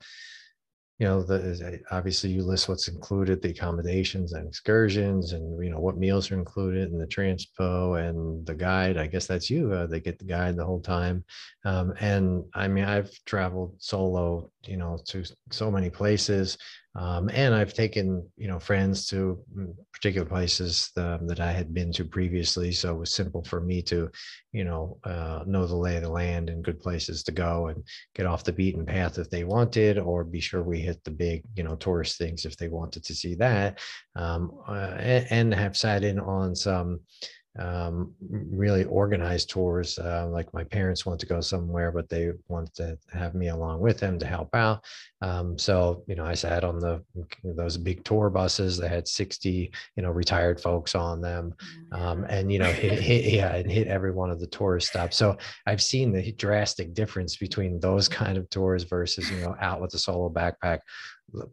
you 0.98 1.06
know, 1.06 1.22
the 1.22 1.80
obviously 1.90 2.30
you 2.30 2.42
list 2.42 2.68
what's 2.68 2.88
included, 2.88 3.40
the 3.40 3.50
accommodations 3.50 4.34
and 4.34 4.46
excursions, 4.46 5.32
and 5.32 5.64
you 5.64 5.70
know 5.70 5.80
what 5.80 5.96
meals 5.96 6.30
are 6.30 6.38
included, 6.38 6.92
and 6.92 7.00
the 7.00 7.06
transpo 7.06 8.06
and 8.06 8.44
the 8.44 8.54
guide. 8.54 8.98
I 8.98 9.06
guess 9.06 9.26
that's 9.26 9.48
you. 9.48 9.72
Uh, 9.72 9.86
they 9.86 10.00
get 10.00 10.18
the 10.18 10.26
guide 10.26 10.56
the 10.56 10.66
whole 10.66 10.82
time. 10.82 11.24
Um, 11.64 11.94
and 12.00 12.44
I 12.52 12.68
mean, 12.68 12.84
I've 12.84 13.10
traveled 13.24 13.76
solo, 13.78 14.50
you 14.66 14.76
know, 14.76 14.98
to 15.06 15.24
so 15.50 15.70
many 15.70 15.88
places. 15.88 16.58
Um, 16.96 17.30
and 17.32 17.54
I've 17.54 17.72
taken, 17.72 18.28
you 18.36 18.48
know, 18.48 18.58
friends 18.58 19.06
to 19.08 19.38
mm, 19.56 19.74
particular 19.92 20.26
places 20.26 20.90
that 20.96 21.38
I 21.40 21.52
had 21.52 21.72
been 21.72 21.92
to 21.92 22.04
previously. 22.04 22.72
So 22.72 22.94
it 22.96 22.98
was 22.98 23.14
simple 23.14 23.44
for 23.44 23.60
me 23.60 23.80
to, 23.82 24.10
you 24.52 24.64
know, 24.64 24.98
uh, 25.04 25.44
know 25.46 25.66
the 25.66 25.76
lay 25.76 25.96
of 25.96 26.02
the 26.02 26.10
land 26.10 26.50
and 26.50 26.64
good 26.64 26.80
places 26.80 27.22
to 27.24 27.32
go 27.32 27.68
and 27.68 27.84
get 28.16 28.26
off 28.26 28.42
the 28.42 28.52
beaten 28.52 28.84
path 28.84 29.18
if 29.18 29.30
they 29.30 29.44
wanted, 29.44 29.98
or 29.98 30.24
be 30.24 30.40
sure 30.40 30.62
we 30.64 30.80
hit 30.80 31.02
the 31.04 31.12
big, 31.12 31.44
you 31.54 31.62
know, 31.62 31.76
tourist 31.76 32.18
things 32.18 32.44
if 32.44 32.56
they 32.56 32.68
wanted 32.68 33.04
to 33.04 33.14
see 33.14 33.36
that. 33.36 33.78
Um, 34.16 34.50
uh, 34.66 34.96
and 35.30 35.54
have 35.54 35.76
sat 35.76 36.02
in 36.02 36.18
on 36.18 36.56
some, 36.56 37.00
um, 37.58 38.14
really 38.20 38.84
organized 38.84 39.50
tours. 39.50 39.98
Uh, 39.98 40.28
like 40.30 40.52
my 40.54 40.64
parents 40.64 41.04
want 41.04 41.18
to 41.20 41.26
go 41.26 41.40
somewhere, 41.40 41.90
but 41.90 42.08
they 42.08 42.30
wanted 42.48 42.74
to 42.74 42.98
have 43.12 43.34
me 43.34 43.48
along 43.48 43.80
with 43.80 43.98
them 43.98 44.18
to 44.18 44.26
help 44.26 44.54
out. 44.54 44.84
Um, 45.20 45.58
so 45.58 46.04
you 46.06 46.14
know, 46.14 46.24
I 46.24 46.34
sat 46.34 46.64
on 46.64 46.78
the 46.78 47.02
those 47.42 47.76
big 47.76 48.04
tour 48.04 48.30
buses 48.30 48.76
that 48.78 48.90
had 48.90 49.08
sixty 49.08 49.72
you 49.96 50.02
know 50.02 50.10
retired 50.10 50.60
folks 50.60 50.94
on 50.94 51.20
them, 51.20 51.54
um, 51.92 52.24
and 52.28 52.52
you 52.52 52.58
know 52.58 52.72
hit, 52.72 53.00
hit, 53.00 53.24
yeah, 53.32 53.54
and 53.54 53.70
hit 53.70 53.88
every 53.88 54.12
one 54.12 54.30
of 54.30 54.38
the 54.38 54.46
tourist 54.46 54.88
stops. 54.88 55.16
So 55.16 55.36
I've 55.66 55.82
seen 55.82 56.12
the 56.12 56.32
drastic 56.32 56.94
difference 56.94 57.36
between 57.36 57.80
those 57.80 58.08
kind 58.08 58.38
of 58.38 58.48
tours 58.50 58.84
versus 58.84 59.28
you 59.30 59.38
know 59.38 59.56
out 59.60 59.80
with 59.80 59.92
a 59.94 59.98
solo 59.98 60.30
backpack 60.30 60.80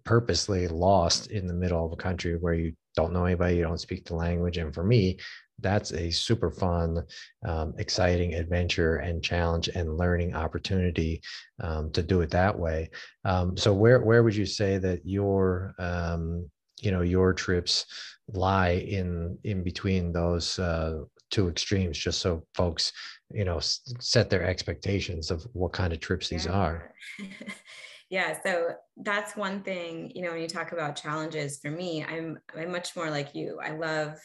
purposely 0.04 0.68
lost 0.68 1.28
in 1.28 1.48
the 1.48 1.54
middle 1.54 1.86
of 1.86 1.92
a 1.92 1.96
country 1.96 2.36
where 2.36 2.54
you 2.54 2.74
don't 2.96 3.14
know 3.14 3.26
anybody, 3.26 3.58
you 3.58 3.62
don't 3.62 3.80
speak 3.80 4.06
the 4.06 4.16
language. 4.16 4.58
And 4.58 4.74
for 4.74 4.84
me, 4.84 5.18
that's 5.60 5.91
a 5.91 6.12
super 6.12 6.52
fun, 6.52 7.04
um, 7.46 7.74
exciting 7.78 8.34
adventure 8.36 8.98
and 8.98 9.24
challenge 9.24 9.70
and 9.70 9.98
learning 9.98 10.36
opportunity 10.36 11.22
um, 11.62 11.91
to 11.91 12.04
do 12.04 12.22
it 12.22 12.30
that 12.32 12.58
way. 12.58 12.89
Um, 13.26 13.58
so 13.58 13.74
where 13.74 14.02
where 14.02 14.24
would 14.24 14.36
you 14.36 14.46
say 14.46 14.78
that 14.78 15.06
your 15.06 15.74
um, 15.80 16.50
you 16.82 16.91
know 16.91 17.02
your 17.02 17.34
trips 17.34 17.86
lie 18.34 18.86
in 18.88 19.38
in 19.43 19.63
between 19.63 20.12
those 20.12 20.60
uh, 20.60 21.04
two 21.32 21.50
extremes? 21.50 21.98
Just 21.98 22.22
so 22.22 22.46
folks 22.54 22.91
you 23.34 23.46
know 23.46 23.60
set 23.60 24.30
their 24.30 24.43
expectations 24.43 25.32
of 25.32 25.46
what 25.54 25.74
kind 25.74 25.91
of 25.91 26.00
trips 26.00 26.30
these 26.30 26.48
are. 26.48 26.93
Yeah 28.10 28.39
so 28.41 28.70
that's 29.04 29.36
one 29.36 29.63
thing 29.63 30.13
you 30.15 30.22
know 30.22 30.32
when 30.32 30.41
you 30.41 30.48
talk 30.48 30.72
about 30.72 30.96
challenges 30.96 31.60
for 31.60 31.70
me 31.70 32.06
i'm 32.06 32.39
i'm 32.58 32.72
much 32.72 32.96
more 32.96 33.10
like 33.10 33.36
you. 33.36 33.60
I 33.62 33.72
love 33.72 34.17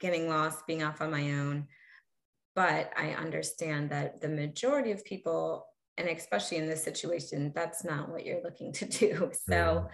getting 0.00 0.28
lost 0.28 0.66
being 0.66 0.82
off 0.82 1.00
on 1.00 1.10
my 1.10 1.32
own. 1.32 1.66
But 2.54 2.92
i 2.96 3.10
understand 3.10 3.90
that 3.90 4.20
the 4.20 4.28
majority 4.28 4.92
of 4.92 5.04
people 5.04 5.66
and 5.96 6.08
especially 6.08 6.56
in 6.56 6.66
this 6.66 6.82
situation 6.82 7.52
that's 7.54 7.84
not 7.84 8.08
what 8.10 8.24
you're 8.24 8.42
looking 8.42 8.72
to 8.72 8.86
do. 8.86 9.30
So 9.48 9.52
mm 9.52 9.88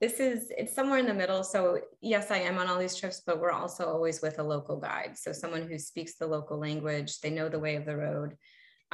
this 0.00 0.18
is 0.18 0.50
it's 0.50 0.74
somewhere 0.74 0.98
in 0.98 1.06
the 1.06 1.14
middle. 1.14 1.44
So 1.44 1.80
yes 2.00 2.30
i 2.32 2.38
am 2.38 2.58
on 2.58 2.66
all 2.66 2.78
these 2.78 2.96
trips 2.96 3.22
but 3.24 3.40
we're 3.40 3.52
also 3.52 3.86
always 3.86 4.20
with 4.20 4.38
a 4.38 4.42
local 4.42 4.76
guide. 4.76 5.16
So 5.16 5.32
someone 5.32 5.66
who 5.68 5.78
speaks 5.78 6.16
the 6.16 6.26
local 6.26 6.58
language 6.58 7.20
they 7.20 7.30
know 7.30 7.48
the 7.48 7.60
way 7.60 7.76
of 7.76 7.86
the 7.86 7.96
road 7.96 8.36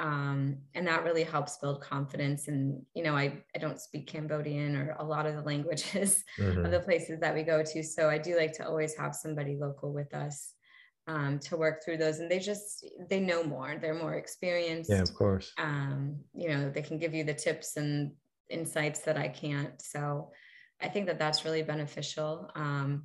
um, 0.01 0.57
and 0.75 0.87
that 0.87 1.05
really 1.05 1.25
helps 1.25 1.59
build 1.59 1.83
confidence 1.83 2.49
and 2.49 2.81
you 2.95 3.05
know 3.05 3.15
I, 3.15 3.45
I 3.55 3.59
don't 3.59 3.79
speak 3.79 4.07
cambodian 4.07 4.75
or 4.75 4.97
a 4.99 5.05
lot 5.05 5.27
of 5.27 5.35
the 5.35 5.43
languages 5.53 6.25
mm-hmm. 6.39 6.65
of 6.65 6.71
the 6.71 6.81
places 6.81 7.21
that 7.21 7.35
we 7.35 7.43
go 7.43 7.63
to. 7.63 7.83
So 7.83 8.09
i 8.09 8.17
do 8.19 8.37
like 8.37 8.53
to 8.55 8.67
always 8.67 8.97
have 8.97 9.15
somebody 9.15 9.57
local 9.61 9.93
with 9.93 10.13
us 10.15 10.55
um, 11.07 11.39
to 11.41 11.57
work 11.57 11.85
through 11.85 11.99
those. 11.99 12.19
And 12.19 12.31
they 12.31 12.39
just 12.39 12.87
they 13.11 13.21
know 13.21 13.45
more. 13.45 13.77
They're 13.79 13.95
more 13.95 14.15
experienced. 14.15 14.91
Yeah 14.91 15.03
of 15.03 15.15
course. 15.15 15.53
Um, 15.59 16.17
you 16.35 16.49
know 16.49 16.71
they 16.71 16.83
can 16.83 16.99
give 16.99 17.15
you 17.15 17.23
the 17.23 17.35
tips 17.35 17.77
and 17.77 18.13
insights 18.49 19.01
that 19.01 19.19
i 19.19 19.29
can't. 19.29 19.81
So 19.81 20.31
I 20.81 20.89
think 20.89 21.07
that 21.07 21.19
that's 21.19 21.45
really 21.45 21.63
beneficial. 21.63 22.51
Um, 22.55 23.05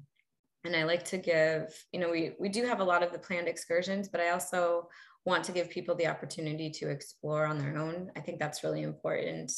and 0.63 0.75
I 0.75 0.83
like 0.83 1.03
to 1.05 1.17
give, 1.17 1.75
you 1.91 1.99
know, 1.99 2.09
we, 2.09 2.31
we 2.39 2.49
do 2.49 2.65
have 2.65 2.79
a 2.79 2.83
lot 2.83 3.03
of 3.03 3.11
the 3.11 3.19
planned 3.19 3.47
excursions, 3.47 4.07
but 4.07 4.19
I 4.21 4.29
also 4.29 4.87
want 5.25 5.43
to 5.45 5.51
give 5.51 5.69
people 5.69 5.95
the 5.95 6.07
opportunity 6.07 6.69
to 6.69 6.89
explore 6.89 7.45
on 7.45 7.57
their 7.57 7.77
own. 7.77 8.11
I 8.15 8.19
think 8.19 8.39
that's 8.39 8.63
really 8.63 8.83
important 8.83 9.51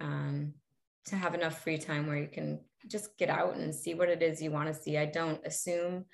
um, 0.00 0.54
to 1.06 1.16
have 1.16 1.34
enough 1.34 1.62
free 1.62 1.78
time 1.78 2.06
where 2.06 2.16
you 2.16 2.28
can 2.28 2.60
just 2.88 3.16
get 3.18 3.28
out 3.28 3.56
and 3.56 3.74
see 3.74 3.94
what 3.94 4.08
it 4.08 4.22
is 4.22 4.42
you 4.42 4.50
want 4.50 4.68
to 4.68 4.74
see. 4.74 4.96
I 4.96 5.06
don't 5.06 5.44
assume 5.46 6.06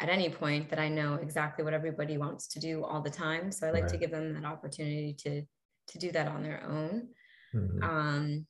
at 0.00 0.08
any 0.08 0.28
point 0.28 0.68
that 0.70 0.78
I 0.78 0.88
know 0.88 1.14
exactly 1.14 1.64
what 1.64 1.74
everybody 1.74 2.18
wants 2.18 2.48
to 2.48 2.60
do 2.60 2.84
all 2.84 3.00
the 3.00 3.10
time. 3.10 3.50
So 3.50 3.66
I 3.66 3.70
like 3.70 3.84
right. 3.84 3.92
to 3.92 3.98
give 3.98 4.10
them 4.10 4.34
that 4.34 4.44
opportunity 4.44 5.14
to 5.20 5.42
to 5.86 5.98
do 5.98 6.10
that 6.12 6.28
on 6.28 6.42
their 6.42 6.64
own. 6.66 7.08
Mm-hmm. 7.54 7.82
Um, 7.82 8.46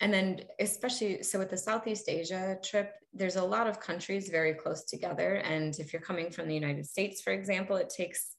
and 0.00 0.12
then 0.12 0.40
especially 0.58 1.22
so 1.22 1.38
with 1.38 1.50
the 1.50 1.56
southeast 1.56 2.08
asia 2.08 2.58
trip 2.62 2.92
there's 3.14 3.36
a 3.36 3.44
lot 3.44 3.66
of 3.66 3.80
countries 3.80 4.28
very 4.28 4.52
close 4.52 4.84
together 4.84 5.36
and 5.36 5.78
if 5.78 5.92
you're 5.92 6.02
coming 6.02 6.30
from 6.30 6.48
the 6.48 6.54
united 6.54 6.84
states 6.84 7.22
for 7.22 7.32
example 7.32 7.76
it 7.76 7.88
takes 7.88 8.36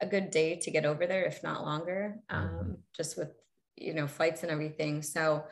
a 0.00 0.06
good 0.06 0.30
day 0.30 0.56
to 0.56 0.70
get 0.70 0.84
over 0.84 1.06
there 1.06 1.24
if 1.24 1.42
not 1.42 1.64
longer 1.64 2.16
um, 2.30 2.48
mm-hmm. 2.48 2.72
just 2.96 3.16
with 3.16 3.30
you 3.76 3.94
know 3.94 4.06
flights 4.06 4.42
and 4.42 4.50
everything 4.50 5.02
so 5.02 5.44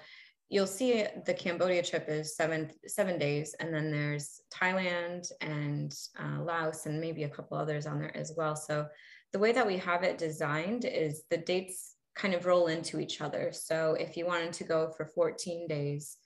you'll 0.49 0.67
see 0.67 1.05
the 1.27 1.35
cambodia 1.35 1.83
trip 1.83 2.07
is 2.09 2.37
seven 2.37 2.71
seven 2.87 3.19
days 3.19 3.55
and 3.61 3.73
then 3.73 3.91
there's 3.91 4.41
thailand 4.53 5.31
and 5.41 5.95
uh, 6.19 6.43
laos 6.43 6.87
and 6.87 7.01
maybe 7.01 7.25
a 7.25 7.29
couple 7.29 7.57
others 7.57 7.87
on 7.87 7.99
there 7.99 8.17
as 8.17 8.33
well 8.37 8.57
so 8.57 8.87
the 9.33 9.39
way 9.39 9.53
that 9.53 9.67
we 9.67 9.77
have 9.77 10.03
it 10.03 10.19
designed 10.19 10.85
is 10.85 11.25
the 11.31 11.37
dates 11.37 11.97
kind 12.19 12.35
of 12.35 12.47
roll 12.47 12.67
into 12.67 12.99
each 12.99 13.21
other. 13.21 13.53
So 13.53 13.97
if 13.99 14.17
you 14.17 14.27
wanted 14.27 14.53
to 14.55 14.65
go 14.65 14.93
for 14.97 15.07
14 15.07 15.69
days, 15.69 16.17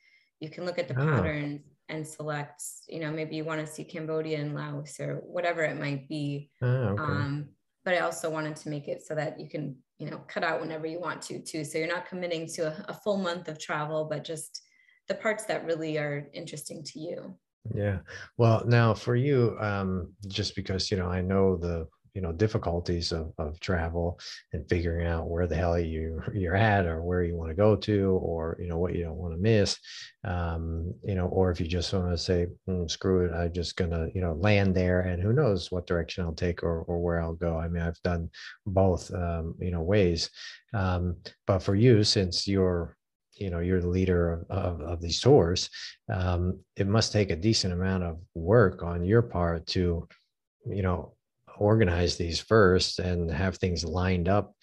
you 0.40 0.48
can 0.48 0.64
look 0.64 0.78
at 0.78 0.88
the 0.88 1.00
oh. 1.00 1.06
patterns 1.06 1.60
and 1.88 2.06
select, 2.06 2.62
you 2.88 3.00
know, 3.00 3.10
maybe 3.10 3.36
you 3.36 3.44
want 3.44 3.60
to 3.60 3.70
see 3.70 3.84
Cambodia 3.84 4.38
and 4.38 4.54
Laos 4.54 4.98
or 4.98 5.16
whatever 5.26 5.62
it 5.62 5.78
might 5.78 6.08
be. 6.08 6.48
Oh, 6.62 6.66
okay. 6.66 7.02
um, 7.02 7.48
but 7.84 7.94
I 7.94 7.98
also 7.98 8.30
wanted 8.30 8.56
to 8.56 8.68
make 8.68 8.88
it 8.88 9.02
so 9.02 9.14
that 9.14 9.40
you 9.40 9.48
can, 9.48 9.76
you 9.98 10.10
know, 10.10 10.20
cut 10.28 10.44
out 10.44 10.60
whenever 10.60 10.86
you 10.86 11.00
want 11.00 11.22
to 11.22 11.40
too. 11.40 11.64
So 11.64 11.78
you're 11.78 11.88
not 11.88 12.06
committing 12.06 12.46
to 12.54 12.62
a, 12.62 12.84
a 12.88 12.94
full 12.94 13.16
month 13.18 13.48
of 13.48 13.58
travel, 13.58 14.04
but 14.04 14.24
just 14.24 14.62
the 15.08 15.14
parts 15.14 15.44
that 15.46 15.64
really 15.64 15.98
are 15.98 16.28
interesting 16.32 16.82
to 16.84 17.00
you. 17.00 17.34
Yeah. 17.74 17.98
Well, 18.38 18.64
now 18.66 18.94
for 18.94 19.14
you, 19.14 19.56
um, 19.60 20.12
just 20.26 20.56
because, 20.56 20.90
you 20.90 20.96
know, 20.96 21.08
I 21.08 21.20
know 21.20 21.56
the 21.56 21.86
you 22.14 22.20
know 22.20 22.32
difficulties 22.32 23.12
of, 23.12 23.32
of 23.38 23.58
travel 23.60 24.18
and 24.52 24.68
figuring 24.68 25.06
out 25.06 25.28
where 25.28 25.46
the 25.46 25.56
hell 25.56 25.78
you 25.78 26.22
you're 26.34 26.56
at 26.56 26.86
or 26.86 27.02
where 27.02 27.22
you 27.22 27.36
want 27.36 27.50
to 27.50 27.54
go 27.54 27.76
to 27.76 28.10
or 28.22 28.56
you 28.60 28.68
know 28.68 28.78
what 28.78 28.94
you 28.94 29.04
don't 29.04 29.16
want 29.16 29.34
to 29.34 29.40
miss. 29.40 29.78
Um, 30.24 30.94
you 31.04 31.14
know 31.14 31.26
or 31.26 31.50
if 31.50 31.60
you 31.60 31.66
just 31.66 31.92
want 31.92 32.10
to 32.10 32.18
say 32.18 32.46
mm, 32.68 32.88
screw 32.88 33.24
it 33.24 33.32
i'm 33.32 33.52
just 33.52 33.76
gonna 33.76 34.06
you 34.14 34.20
know 34.20 34.34
land 34.34 34.72
there 34.74 35.00
and 35.00 35.20
who 35.20 35.32
knows 35.32 35.72
what 35.72 35.86
direction 35.86 36.24
i'll 36.24 36.32
take 36.32 36.62
or, 36.62 36.82
or 36.82 37.00
where 37.00 37.20
i'll 37.20 37.34
go. 37.34 37.58
I 37.58 37.68
mean 37.68 37.82
i've 37.82 38.00
done 38.02 38.30
both 38.66 39.12
um, 39.14 39.54
you 39.58 39.70
know 39.70 39.82
ways. 39.82 40.30
Um, 40.74 41.16
but 41.46 41.60
for 41.60 41.74
you 41.74 42.04
since 42.04 42.46
you're 42.46 42.96
you 43.34 43.50
know 43.50 43.60
you're 43.60 43.80
the 43.80 43.88
leader 43.88 44.44
of, 44.50 44.80
of, 44.80 44.80
of 44.82 45.00
these 45.00 45.20
tours 45.20 45.70
um, 46.12 46.60
it 46.76 46.86
must 46.86 47.12
take 47.12 47.30
a 47.30 47.36
decent 47.36 47.72
amount 47.72 48.04
of 48.04 48.18
work 48.34 48.82
on 48.82 49.04
your 49.04 49.22
part 49.22 49.66
to 49.66 50.06
you 50.66 50.82
know 50.82 51.14
organize 51.62 52.16
these 52.16 52.40
first 52.40 52.98
and 52.98 53.30
have 53.30 53.56
things 53.56 53.84
lined 53.84 54.28
up 54.28 54.54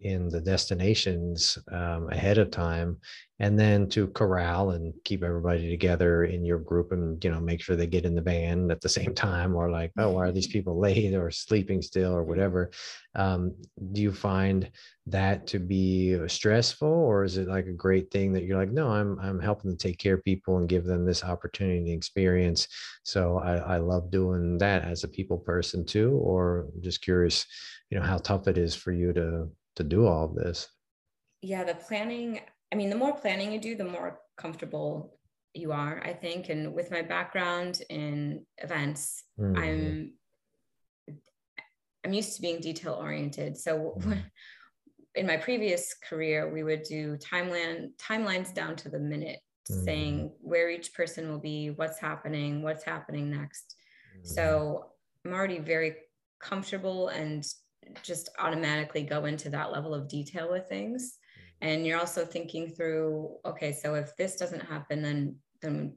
in 0.00 0.28
the 0.28 0.40
destinations 0.40 1.58
um, 1.72 2.08
ahead 2.10 2.38
of 2.38 2.50
time 2.50 2.96
and 3.40 3.58
then 3.58 3.88
to 3.88 4.08
corral 4.08 4.70
and 4.70 4.92
keep 5.04 5.22
everybody 5.22 5.68
together 5.68 6.24
in 6.24 6.44
your 6.44 6.58
group 6.58 6.92
and 6.92 7.22
you 7.24 7.30
know 7.30 7.40
make 7.40 7.60
sure 7.60 7.76
they 7.76 7.86
get 7.86 8.04
in 8.04 8.14
the 8.14 8.20
van 8.20 8.70
at 8.70 8.80
the 8.80 8.88
same 8.98 9.14
time 9.14 9.54
or 9.54 9.70
like 9.70 9.92
oh 9.98 10.10
why 10.10 10.26
are 10.26 10.32
these 10.32 10.46
people 10.46 10.78
late 10.78 11.14
or 11.14 11.30
sleeping 11.30 11.82
still 11.82 12.12
or 12.14 12.24
whatever. 12.24 12.70
Um, 13.14 13.54
do 13.92 14.00
you 14.00 14.12
find 14.12 14.70
that 15.06 15.46
to 15.48 15.58
be 15.58 16.18
stressful 16.28 16.88
or 16.88 17.24
is 17.24 17.38
it 17.38 17.48
like 17.48 17.66
a 17.66 17.72
great 17.72 18.10
thing 18.10 18.32
that 18.32 18.44
you're 18.44 18.58
like 18.58 18.70
no 18.70 18.88
i'm 18.88 19.18
i'm 19.20 19.40
helping 19.40 19.70
to 19.70 19.76
take 19.76 19.98
care 19.98 20.14
of 20.14 20.24
people 20.24 20.58
and 20.58 20.68
give 20.68 20.84
them 20.84 21.06
this 21.06 21.24
opportunity 21.24 21.78
and 21.78 21.88
experience 21.88 22.68
so 23.04 23.38
i, 23.38 23.56
I 23.56 23.78
love 23.78 24.10
doing 24.10 24.58
that 24.58 24.84
as 24.84 25.04
a 25.04 25.08
people 25.08 25.38
person 25.38 25.86
too 25.86 26.12
or 26.22 26.66
I'm 26.74 26.82
just 26.82 27.00
curious 27.00 27.46
you 27.90 27.98
know 27.98 28.04
how 28.04 28.18
tough 28.18 28.48
it 28.48 28.58
is 28.58 28.74
for 28.74 28.92
you 28.92 29.12
to 29.14 29.48
to 29.78 29.84
do 29.84 30.06
all 30.06 30.24
of 30.24 30.34
this 30.34 30.68
yeah 31.40 31.64
the 31.64 31.74
planning 31.74 32.40
I 32.72 32.76
mean, 32.76 32.90
the 32.90 32.96
more 32.96 33.14
planning 33.14 33.52
you 33.52 33.60
do, 33.60 33.76
the 33.76 33.84
more 33.84 34.20
comfortable 34.36 35.18
you 35.54 35.72
are, 35.72 36.02
I 36.04 36.12
think. 36.12 36.48
And 36.48 36.74
with 36.74 36.90
my 36.90 37.02
background 37.02 37.80
in 37.88 38.44
events, 38.58 39.24
mm-hmm. 39.38 39.56
I'm 39.56 40.12
I'm 42.04 42.12
used 42.12 42.36
to 42.36 42.42
being 42.42 42.60
detail 42.60 42.94
oriented. 42.94 43.56
So 43.56 43.94
mm-hmm. 43.98 44.12
in 45.14 45.26
my 45.26 45.36
previous 45.36 45.94
career, 46.08 46.52
we 46.52 46.62
would 46.62 46.82
do 46.84 47.16
timeline 47.16 47.90
timelines 47.96 48.54
down 48.54 48.76
to 48.76 48.88
the 48.88 48.98
minute, 48.98 49.40
mm-hmm. 49.70 49.84
saying 49.84 50.32
where 50.40 50.70
each 50.70 50.92
person 50.94 51.30
will 51.30 51.40
be, 51.40 51.70
what's 51.70 51.98
happening, 51.98 52.62
what's 52.62 52.84
happening 52.84 53.30
next. 53.30 53.74
Mm-hmm. 54.16 54.28
So 54.28 54.90
I'm 55.24 55.32
already 55.32 55.58
very 55.58 55.96
comfortable 56.40 57.08
and 57.08 57.44
just 58.02 58.28
automatically 58.38 59.02
go 59.02 59.24
into 59.24 59.48
that 59.50 59.72
level 59.72 59.94
of 59.94 60.08
detail 60.08 60.50
with 60.50 60.68
things. 60.68 61.18
Mm-hmm. 61.62 61.68
And 61.68 61.86
you're 61.86 61.98
also 61.98 62.24
thinking 62.24 62.70
through 62.70 63.36
okay 63.44 63.72
so 63.72 63.94
if 63.94 64.16
this 64.16 64.36
doesn't 64.36 64.60
happen 64.60 65.02
then 65.02 65.36
then 65.62 65.94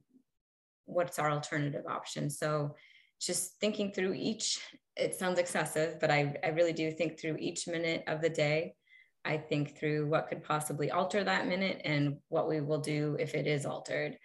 what's 0.86 1.20
our 1.20 1.32
alternative 1.32 1.86
option? 1.88 2.30
So 2.30 2.76
just 3.20 3.60
thinking 3.60 3.92
through 3.92 4.14
each 4.14 4.60
it 4.96 5.16
sounds 5.16 5.40
excessive 5.40 6.00
but 6.00 6.12
I, 6.12 6.36
I 6.44 6.50
really 6.50 6.74
do 6.74 6.92
think 6.92 7.20
through 7.20 7.38
each 7.40 7.68
minute 7.68 8.04
of 8.08 8.22
the 8.22 8.30
day. 8.30 8.76
I 9.24 9.38
think 9.38 9.78
through 9.78 10.08
what 10.08 10.28
could 10.28 10.44
possibly 10.44 10.90
alter 10.90 11.24
that 11.24 11.48
minute 11.48 11.82
and 11.86 12.18
what 12.30 12.50
we 12.50 12.60
will 12.60 12.80
do 12.80 13.16
if 13.20 13.36
it 13.36 13.46
is 13.46 13.68
altered 13.68 14.18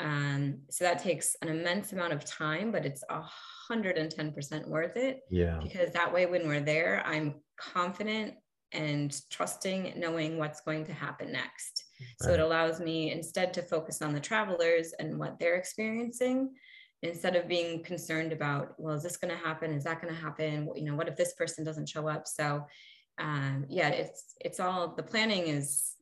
um, 0.00 0.58
so 0.70 0.84
that 0.84 1.02
takes 1.02 1.36
an 1.42 1.48
immense 1.48 1.92
amount 1.92 2.12
of 2.12 2.24
time 2.24 2.70
but 2.70 2.86
it's 2.86 3.02
a 3.10 3.22
110% 3.70 4.68
worth 4.68 4.96
it 4.96 5.20
yeah 5.30 5.58
because 5.62 5.92
that 5.92 6.12
way 6.12 6.26
when 6.26 6.46
we're 6.46 6.60
there 6.60 7.02
i'm 7.06 7.34
confident 7.58 8.34
and 8.72 9.20
trusting 9.30 9.94
knowing 9.96 10.36
what's 10.36 10.60
going 10.60 10.84
to 10.84 10.92
happen 10.92 11.32
next. 11.32 11.84
So 12.20 12.32
it 12.32 12.40
allows 12.40 12.80
me 12.80 13.12
instead 13.12 13.54
to 13.54 13.62
focus 13.62 14.02
on 14.02 14.12
the 14.12 14.20
travelers 14.20 14.92
and 14.98 15.18
what 15.18 15.38
they're 15.38 15.56
experiencing 15.56 16.50
instead 17.02 17.36
of 17.36 17.48
being 17.48 17.82
concerned 17.82 18.32
about, 18.32 18.74
well, 18.78 18.94
is 18.94 19.02
this 19.02 19.16
going 19.16 19.34
to 19.34 19.42
happen? 19.44 19.72
Is 19.72 19.84
that 19.84 20.02
going 20.02 20.14
to 20.14 20.20
happen? 20.20 20.68
You 20.74 20.84
know, 20.84 20.96
what 20.96 21.08
if 21.08 21.16
this 21.16 21.34
person 21.34 21.64
doesn't 21.64 21.88
show 21.88 22.08
up? 22.08 22.26
So 22.26 22.66
um, 23.18 23.64
yeah, 23.68 23.88
it's, 23.88 24.34
it's 24.40 24.60
all, 24.60 24.94
the 24.94 25.02
planning 25.02 25.48
is 25.48 25.94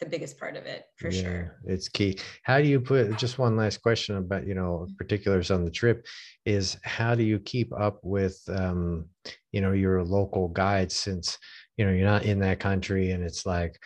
the 0.00 0.06
biggest 0.06 0.38
part 0.38 0.56
of 0.56 0.66
it 0.66 0.84
for 0.96 1.08
yeah, 1.10 1.22
sure. 1.22 1.56
It's 1.66 1.88
key. 1.88 2.18
How 2.42 2.58
do 2.58 2.66
you 2.66 2.80
put 2.80 3.16
just 3.16 3.38
one 3.38 3.56
last 3.56 3.80
question 3.82 4.16
about, 4.16 4.46
you 4.46 4.54
know, 4.54 4.86
particulars 4.98 5.50
on 5.50 5.64
the 5.64 5.70
trip 5.70 6.04
is 6.44 6.76
how 6.82 7.14
do 7.14 7.22
you 7.22 7.38
keep 7.38 7.72
up 7.78 8.00
with, 8.02 8.38
um, 8.48 9.06
you 9.52 9.60
know, 9.60 9.72
your 9.72 10.02
local 10.02 10.48
guides 10.48 10.94
since, 10.94 11.38
you 11.76 11.84
know 11.84 11.92
you're 11.92 12.06
not 12.06 12.24
in 12.24 12.38
that 12.40 12.60
country 12.60 13.10
and 13.10 13.24
it's 13.24 13.46
like 13.46 13.78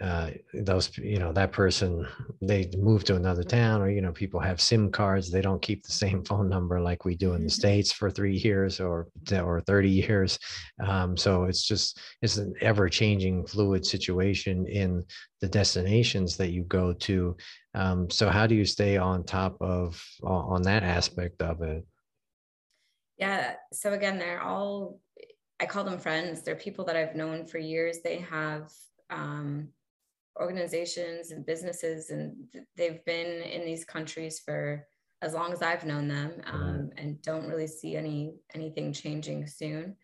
uh, 0.00 0.30
those 0.54 0.96
you 0.98 1.18
know 1.18 1.32
that 1.32 1.50
person 1.50 2.06
they 2.40 2.70
move 2.78 3.02
to 3.02 3.16
another 3.16 3.42
town 3.42 3.82
or 3.82 3.90
you 3.90 4.00
know 4.00 4.12
people 4.12 4.38
have 4.38 4.60
sim 4.60 4.88
cards 4.88 5.32
they 5.32 5.42
don't 5.42 5.60
keep 5.60 5.82
the 5.82 5.90
same 5.90 6.24
phone 6.30 6.48
number 6.48 6.80
like 6.80 7.04
we 7.04 7.16
do 7.16 7.34
in 7.34 7.42
the 7.42 7.50
states 7.50 7.90
for 7.90 8.08
three 8.08 8.36
years 8.36 8.78
or 8.78 9.08
or 9.32 9.60
30 9.60 9.88
years. 9.88 10.38
Um, 10.80 11.16
so 11.16 11.44
it's 11.44 11.66
just 11.66 11.98
it's 12.22 12.36
an 12.36 12.54
ever 12.60 12.88
changing 12.88 13.46
fluid 13.46 13.84
situation 13.84 14.66
in 14.66 15.04
the 15.40 15.48
destinations 15.48 16.36
that 16.36 16.50
you 16.50 16.62
go 16.62 16.92
to. 16.92 17.36
Um, 17.74 18.08
so 18.10 18.30
how 18.30 18.46
do 18.46 18.54
you 18.54 18.64
stay 18.64 18.96
on 18.96 19.24
top 19.24 19.56
of 19.60 20.00
on 20.22 20.62
that 20.62 20.84
aspect 20.84 21.42
of 21.42 21.62
it? 21.62 21.84
Yeah 23.18 23.54
so 23.72 23.92
again 23.92 24.18
they're 24.18 24.40
all 24.40 25.00
i 25.60 25.66
call 25.66 25.84
them 25.84 25.98
friends 25.98 26.42
they're 26.42 26.56
people 26.56 26.86
that 26.86 26.96
i've 26.96 27.14
known 27.14 27.44
for 27.44 27.58
years 27.58 27.98
they 28.02 28.18
have 28.18 28.70
um, 29.10 29.68
organizations 30.40 31.30
and 31.30 31.44
businesses 31.44 32.10
and 32.10 32.34
they've 32.76 33.04
been 33.04 33.42
in 33.42 33.64
these 33.64 33.84
countries 33.84 34.40
for 34.40 34.86
as 35.22 35.34
long 35.34 35.52
as 35.52 35.60
I've 35.60 35.84
known 35.84 36.08
them 36.08 36.40
um, 36.46 36.90
and 36.96 37.20
don't 37.22 37.46
really 37.46 37.66
see 37.66 37.96
any 37.96 38.34
anything 38.54 38.92
changing 38.92 39.46
soon. 39.46 39.96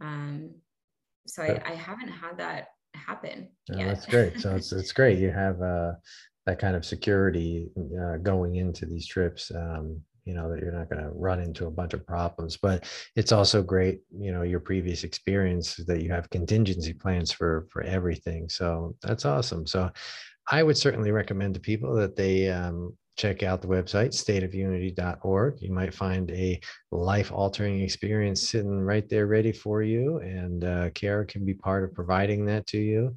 Um, 0.00 0.54
so 1.26 1.42
I, 1.42 1.62
I, 1.64 1.74
haven't 1.74 2.08
had 2.08 2.38
that 2.38 2.68
happen. 2.94 3.48
Oh, 3.70 3.76
that's 3.76 4.06
great. 4.06 4.40
So 4.40 4.56
it's 4.56 4.72
it's 4.72 4.92
great. 4.92 5.18
You 5.24 5.30
have 5.30 5.60
uh, 5.60 5.92
that 6.46 6.58
kind 6.58 6.74
of 6.74 6.84
security 6.84 7.70
uh, 7.78 8.16
going 8.16 8.56
into 8.56 8.86
these 8.86 9.06
trips. 9.06 9.52
Um, 9.54 10.00
you 10.24 10.34
know 10.34 10.50
that 10.50 10.60
you're 10.60 10.72
not 10.72 10.88
going 10.88 11.02
to 11.02 11.10
run 11.10 11.40
into 11.40 11.66
a 11.66 11.70
bunch 11.70 11.94
of 11.94 12.06
problems 12.06 12.56
but 12.56 12.84
it's 13.16 13.32
also 13.32 13.62
great 13.62 14.00
you 14.16 14.32
know 14.32 14.42
your 14.42 14.60
previous 14.60 15.04
experience 15.04 15.76
that 15.76 16.02
you 16.02 16.10
have 16.10 16.30
contingency 16.30 16.92
plans 16.92 17.32
for 17.32 17.66
for 17.70 17.82
everything 17.82 18.48
so 18.48 18.94
that's 19.02 19.24
awesome. 19.24 19.66
So 19.66 19.90
i 20.50 20.62
would 20.62 20.76
certainly 20.76 21.12
recommend 21.12 21.54
to 21.54 21.60
people 21.60 21.94
that 21.94 22.16
they 22.16 22.48
um, 22.50 22.96
check 23.16 23.42
out 23.42 23.62
the 23.62 23.68
website 23.68 24.12
stateofunity.org 24.12 25.60
you 25.60 25.72
might 25.72 25.94
find 25.94 26.30
a 26.30 26.60
life 26.92 27.32
altering 27.32 27.80
experience 27.80 28.48
sitting 28.48 28.80
right 28.80 29.08
there 29.08 29.26
ready 29.26 29.50
for 29.50 29.82
you 29.82 30.18
and 30.18 30.64
uh, 30.64 30.90
Cara 30.90 31.24
can 31.26 31.44
be 31.44 31.54
part 31.54 31.84
of 31.84 31.94
providing 31.94 32.44
that 32.46 32.66
to 32.68 32.78
you. 32.78 33.14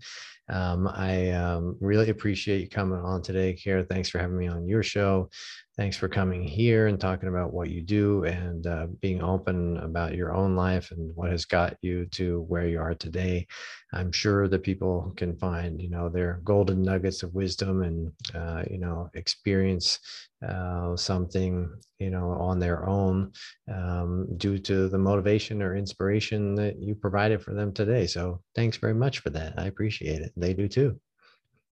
Um, 0.48 0.88
i 0.88 1.32
um, 1.32 1.76
really 1.82 2.10
appreciate 2.10 2.62
you 2.62 2.70
coming 2.70 3.00
on 3.00 3.22
today 3.22 3.54
Cara. 3.54 3.84
Thanks 3.84 4.10
for 4.10 4.20
having 4.20 4.38
me 4.38 4.48
on 4.48 4.68
your 4.68 4.84
show. 4.84 5.30
Thanks 5.78 5.98
for 5.98 6.08
coming 6.08 6.42
here 6.42 6.88
and 6.88 6.98
talking 6.98 7.28
about 7.28 7.52
what 7.52 7.70
you 7.70 7.82
do 7.82 8.24
and 8.24 8.66
uh, 8.66 8.88
being 9.02 9.22
open 9.22 9.76
about 9.78 10.16
your 10.16 10.34
own 10.34 10.56
life 10.56 10.92
and 10.92 11.14
what 11.16 11.32
has 11.32 11.44
got 11.44 11.76
you 11.82 12.06
to 12.12 12.44
where 12.44 12.66
you 12.66 12.80
are 12.80 12.94
today. 12.94 13.46
I'm 13.92 14.14
sure 14.14 14.48
that 14.48 14.64
people 14.64 15.12
can 15.18 15.36
find, 15.36 15.82
you 15.82 15.90
know, 15.90 16.08
their 16.08 16.40
golden 16.46 16.82
nuggets 16.82 17.24
of 17.24 17.34
wisdom 17.34 17.84
and, 17.84 18.12
uh, 18.34 18.64
you 18.72 18.78
know, 18.78 19.10
experience 19.16 20.00
uh, 20.48 20.96
something, 20.96 21.70
you 22.00 22.10
know, 22.10 22.32
on 22.32 22.60
their 22.60 22.88
own 22.88 23.32
um, 23.72 24.28
due 24.38 24.58
to 24.60 24.90
the 24.90 24.98
motivation 24.98 25.62
or 25.62 25.76
inspiration 25.76 26.56
that 26.56 26.80
you 26.80 26.96
provided 26.96 27.42
for 27.42 27.54
them 27.54 27.72
today. 27.72 28.08
So 28.08 28.42
thanks 28.56 28.78
very 28.78 28.94
much 28.94 29.20
for 29.20 29.30
that. 29.32 29.54
I 29.58 29.68
appreciate 29.68 30.22
it. 30.22 30.32
They 30.36 30.54
do 30.54 30.68
too. 30.68 31.00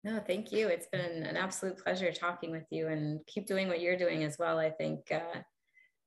No, 0.04 0.20
thank 0.20 0.52
you. 0.52 0.68
It's 0.68 0.88
been 0.88 1.24
an 1.24 1.38
absolute 1.38 1.78
pleasure 1.78 2.12
talking 2.12 2.52
with 2.52 2.66
you 2.70 2.88
and 2.88 3.26
keep 3.26 3.48
doing 3.48 3.70
what 3.70 3.80
you're 3.80 3.98
doing 3.98 4.24
as 4.24 4.38
well. 4.38 4.60
I 4.60 4.70
think 4.70 5.00
uh, 5.12 5.40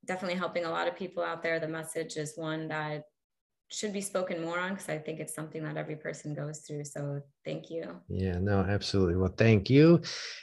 definitely 0.05 0.37
helping 0.37 0.64
a 0.64 0.71
lot 0.71 0.88
of 0.88 0.97
people 0.97 1.23
out 1.23 1.42
there. 1.42 1.59
The 1.59 1.69
message 1.69 2.16
is 2.16 2.35
one 2.37 2.69
that 2.69 3.05
should 3.68 3.92
be 3.92 4.00
spoken 4.00 4.42
more 4.42 4.61
on 4.61 4.74
because 4.74 4.88
I 4.88 4.98
think 4.98 5.18
it's 5.18 5.35
something 5.35 5.62
that 5.64 5.76
every 5.76 5.96
person 5.96 6.35
goes 6.35 6.61
through. 6.61 6.85
So 6.85 7.20
thank 7.44 7.68
you. 7.68 8.00
Yeah, 8.09 8.38
no, 8.38 8.61
absolutely. 8.61 9.16
Well, 9.16 9.35
thank 9.37 9.68
you. 9.68 10.00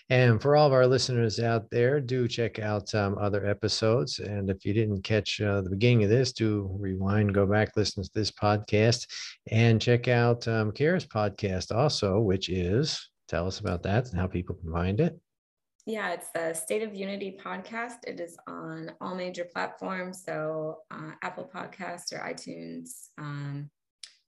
And 0.10 0.42
for 0.42 0.56
all 0.56 0.68
of 0.68 0.74
our 0.74 0.86
listeners 0.86 1.40
out 1.40 1.70
there, 1.70 2.02
do 2.02 2.28
check 2.28 2.60
out 2.60 2.94
um, 2.94 3.18
other 3.18 3.46
episodes. 3.46 4.20
And 4.20 4.50
if 4.50 4.66
you 4.66 4.74
didn't 4.74 5.04
catch 5.04 5.40
uh, 5.40 5.62
the 5.62 5.70
beginning 5.70 6.04
of 6.04 6.10
this, 6.10 6.34
do 6.34 6.70
rewind, 6.78 7.34
go 7.34 7.46
back, 7.46 7.72
listen 7.78 8.04
to 8.04 8.10
this 8.14 8.32
podcast, 8.32 9.08
and 9.50 9.82
check 9.82 10.08
out 10.10 10.46
um, 10.48 10.72
Cara's 10.72 11.08
podcast 11.08 11.74
also, 11.74 12.20
which 12.20 12.50
is 12.50 13.10
tell 13.30 13.48
us 13.48 13.60
about 13.60 13.84
that 13.84 14.10
and 14.10 14.20
how 14.20 14.28
people 14.28 14.56
can 14.56 14.72
find 14.72 15.00
it. 15.00 15.18
Yeah, 15.86 16.14
it's 16.14 16.30
the 16.30 16.54
State 16.54 16.82
of 16.82 16.96
Unity 16.96 17.38
podcast. 17.44 18.06
It 18.08 18.22
is 18.22 18.38
on 18.48 18.92
all 19.02 19.16
major 19.16 19.44
platforms, 19.44 20.24
so 20.26 20.78
uh, 20.90 21.12
Apple 21.22 21.50
Podcasts 21.54 22.14
or 22.14 22.20
iTunes, 22.20 23.10
um, 23.18 23.70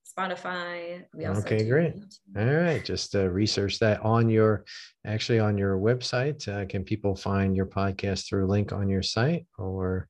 Spotify. 0.06 1.04
We 1.14 1.26
also 1.26 1.42
okay, 1.42 1.66
great. 1.66 1.94
All 2.38 2.46
right, 2.46 2.84
just 2.84 3.16
uh, 3.16 3.30
research 3.30 3.80
that 3.80 4.02
on 4.02 4.28
your 4.28 4.66
actually 5.06 5.40
on 5.40 5.58
your 5.58 5.78
website. 5.78 6.46
Uh, 6.46 6.66
can 6.66 6.84
people 6.84 7.16
find 7.16 7.56
your 7.56 7.68
podcast 7.68 8.28
through 8.28 8.46
a 8.46 8.52
link 8.52 8.74
on 8.74 8.90
your 8.90 9.04
site, 9.04 9.46
or 9.58 10.10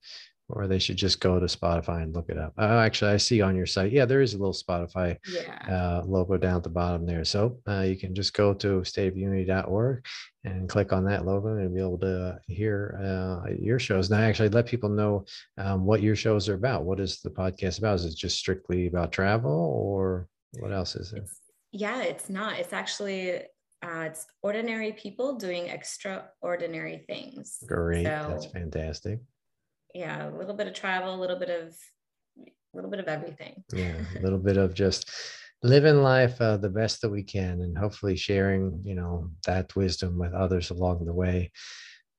or 0.50 0.68
they 0.68 0.80
should 0.80 0.98
just 0.98 1.20
go 1.20 1.40
to 1.40 1.46
Spotify 1.46 2.04
and 2.04 2.14
look 2.14 2.30
it 2.30 2.38
up. 2.38 2.54
Oh, 2.58 2.80
actually, 2.80 3.12
I 3.12 3.18
see 3.18 3.42
on 3.42 3.56
your 3.56 3.66
site, 3.66 3.92
yeah, 3.92 4.06
there 4.06 4.22
is 4.22 4.34
a 4.34 4.38
little 4.38 4.54
Spotify 4.54 5.18
yeah. 5.28 5.58
uh, 5.68 6.04
logo 6.06 6.38
down 6.38 6.58
at 6.58 6.64
the 6.64 6.70
bottom 6.70 7.06
there. 7.06 7.26
So 7.26 7.60
uh, 7.68 7.82
you 7.82 7.96
can 7.96 8.14
just 8.14 8.34
go 8.34 8.54
to 8.54 8.82
stateofunity.org 8.82 10.06
and 10.44 10.70
click 10.70 10.94
on 10.94 11.04
that 11.06 11.26
logo 11.26 11.56
and 11.56 11.74
be 11.74 11.82
able 11.82 11.98
to 12.00 12.40
hear 12.48 13.00
uh, 13.04 13.50
your 13.60 13.80
shows. 13.80 14.12
And 14.12 14.20
I 14.20 14.26
actually, 14.26 14.50
let 14.50 14.68
people 14.68 14.90
know 14.90 15.26
um, 15.58 15.86
what 15.86 16.04
your 16.04 16.16
shows 16.16 16.48
are 16.48 16.54
about. 16.54 16.84
What 16.84 17.00
is 17.00 17.20
the 17.22 17.32
podcast 17.32 17.80
about? 17.80 17.96
Is 17.96 18.06
it 18.06 18.16
just 18.16 18.38
strictly 18.38 18.86
about 18.86 19.12
travel, 19.12 19.52
or 19.52 20.28
what 20.60 20.72
else 20.72 20.96
is 20.96 21.14
it? 21.14 21.24
It's, 21.24 21.40
yeah, 21.72 22.04
it's 22.04 22.30
not. 22.30 22.60
It's 22.60 22.74
actually 22.74 23.38
uh, 23.82 24.04
it's 24.06 24.28
ordinary 24.44 24.94
people 24.94 25.36
doing 25.36 25.68
extraordinary 25.68 27.04
things. 27.08 27.58
Great, 27.68 28.06
so, 28.06 28.28
that's 28.30 28.46
fantastic 28.46 29.20
yeah, 29.96 30.30
a 30.30 30.36
little 30.38 30.54
bit 30.54 30.68
of 30.68 30.74
travel, 30.74 31.16
a 31.16 31.20
little 31.20 31.40
bit 31.40 31.50
of 31.50 31.74
a 32.38 32.76
little 32.76 32.92
bit 32.92 33.00
of 33.00 33.08
everything. 33.08 33.64
Yeah, 33.74 33.96
a 34.18 34.22
little 34.22 34.40
bit 34.40 34.58
of 34.58 34.74
just 34.74 35.10
living 35.64 36.04
life 36.04 36.40
uh, 36.42 36.58
the 36.58 36.70
best 36.70 37.02
that 37.02 37.10
we 37.10 37.24
can 37.24 37.62
and 37.62 37.78
hopefully 37.78 38.18
sharing, 38.18 38.82
you 38.84 38.94
know, 38.94 39.32
that 39.46 39.74
wisdom 39.76 40.20
with 40.20 40.34
others 40.34 40.70
along 40.70 41.06
the 41.06 41.14
way 41.14 41.52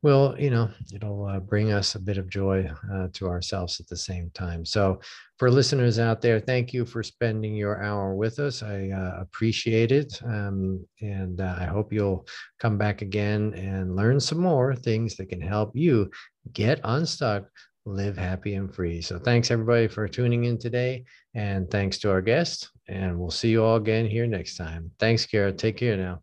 will 0.06 0.36
you 0.38 0.50
know 0.50 0.70
it'll 0.94 1.24
uh, 1.26 1.40
bring 1.40 1.72
us 1.72 1.96
a 1.96 1.98
bit 2.08 2.16
of 2.16 2.30
joy 2.30 2.58
uh, 2.94 3.08
to 3.12 3.26
ourselves 3.26 3.80
at 3.80 3.88
the 3.88 3.96
same 3.96 4.30
time. 4.34 4.64
So 4.64 5.00
for 5.38 5.50
listeners 5.50 5.98
out 5.98 6.20
there 6.22 6.38
thank 6.38 6.72
you 6.72 6.86
for 6.86 7.02
spending 7.02 7.56
your 7.56 7.82
hour 7.82 8.14
with 8.14 8.38
us. 8.38 8.62
I 8.62 8.90
uh, 8.90 9.20
appreciate 9.20 9.90
it 9.90 10.10
um, 10.24 10.86
and 11.00 11.40
uh, 11.40 11.56
i 11.58 11.64
hope 11.64 11.92
you'll 11.92 12.24
come 12.62 12.78
back 12.78 13.02
again 13.02 13.42
and 13.54 13.96
learn 13.96 14.20
some 14.20 14.38
more 14.38 14.76
things 14.76 15.16
that 15.16 15.28
can 15.28 15.40
help 15.40 15.70
you 15.74 16.08
get 16.52 16.80
unstuck 16.84 17.42
live 17.84 18.16
happy 18.16 18.54
and 18.54 18.72
free. 18.74 19.00
So 19.00 19.18
thanks 19.18 19.50
everybody 19.50 19.88
for 19.88 20.08
tuning 20.08 20.44
in 20.44 20.58
today 20.58 21.04
and 21.34 21.70
thanks 21.70 21.98
to 21.98 22.10
our 22.10 22.22
guests 22.22 22.70
and 22.88 23.18
we'll 23.18 23.38
see 23.40 23.50
you 23.50 23.64
all 23.64 23.76
again 23.76 24.06
here 24.06 24.26
next 24.26 24.56
time. 24.56 24.82
Thanks 25.00 25.26
Cara. 25.26 25.52
Take 25.52 25.76
care 25.76 25.96
now. 25.96 26.22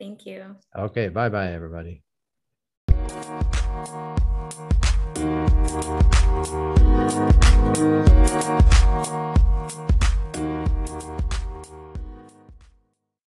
Thank 0.00 0.26
you. 0.26 0.56
Okay 0.76 1.08
bye 1.08 1.28
bye 1.28 1.52
everybody 1.52 2.02
Thank. 7.74 8.81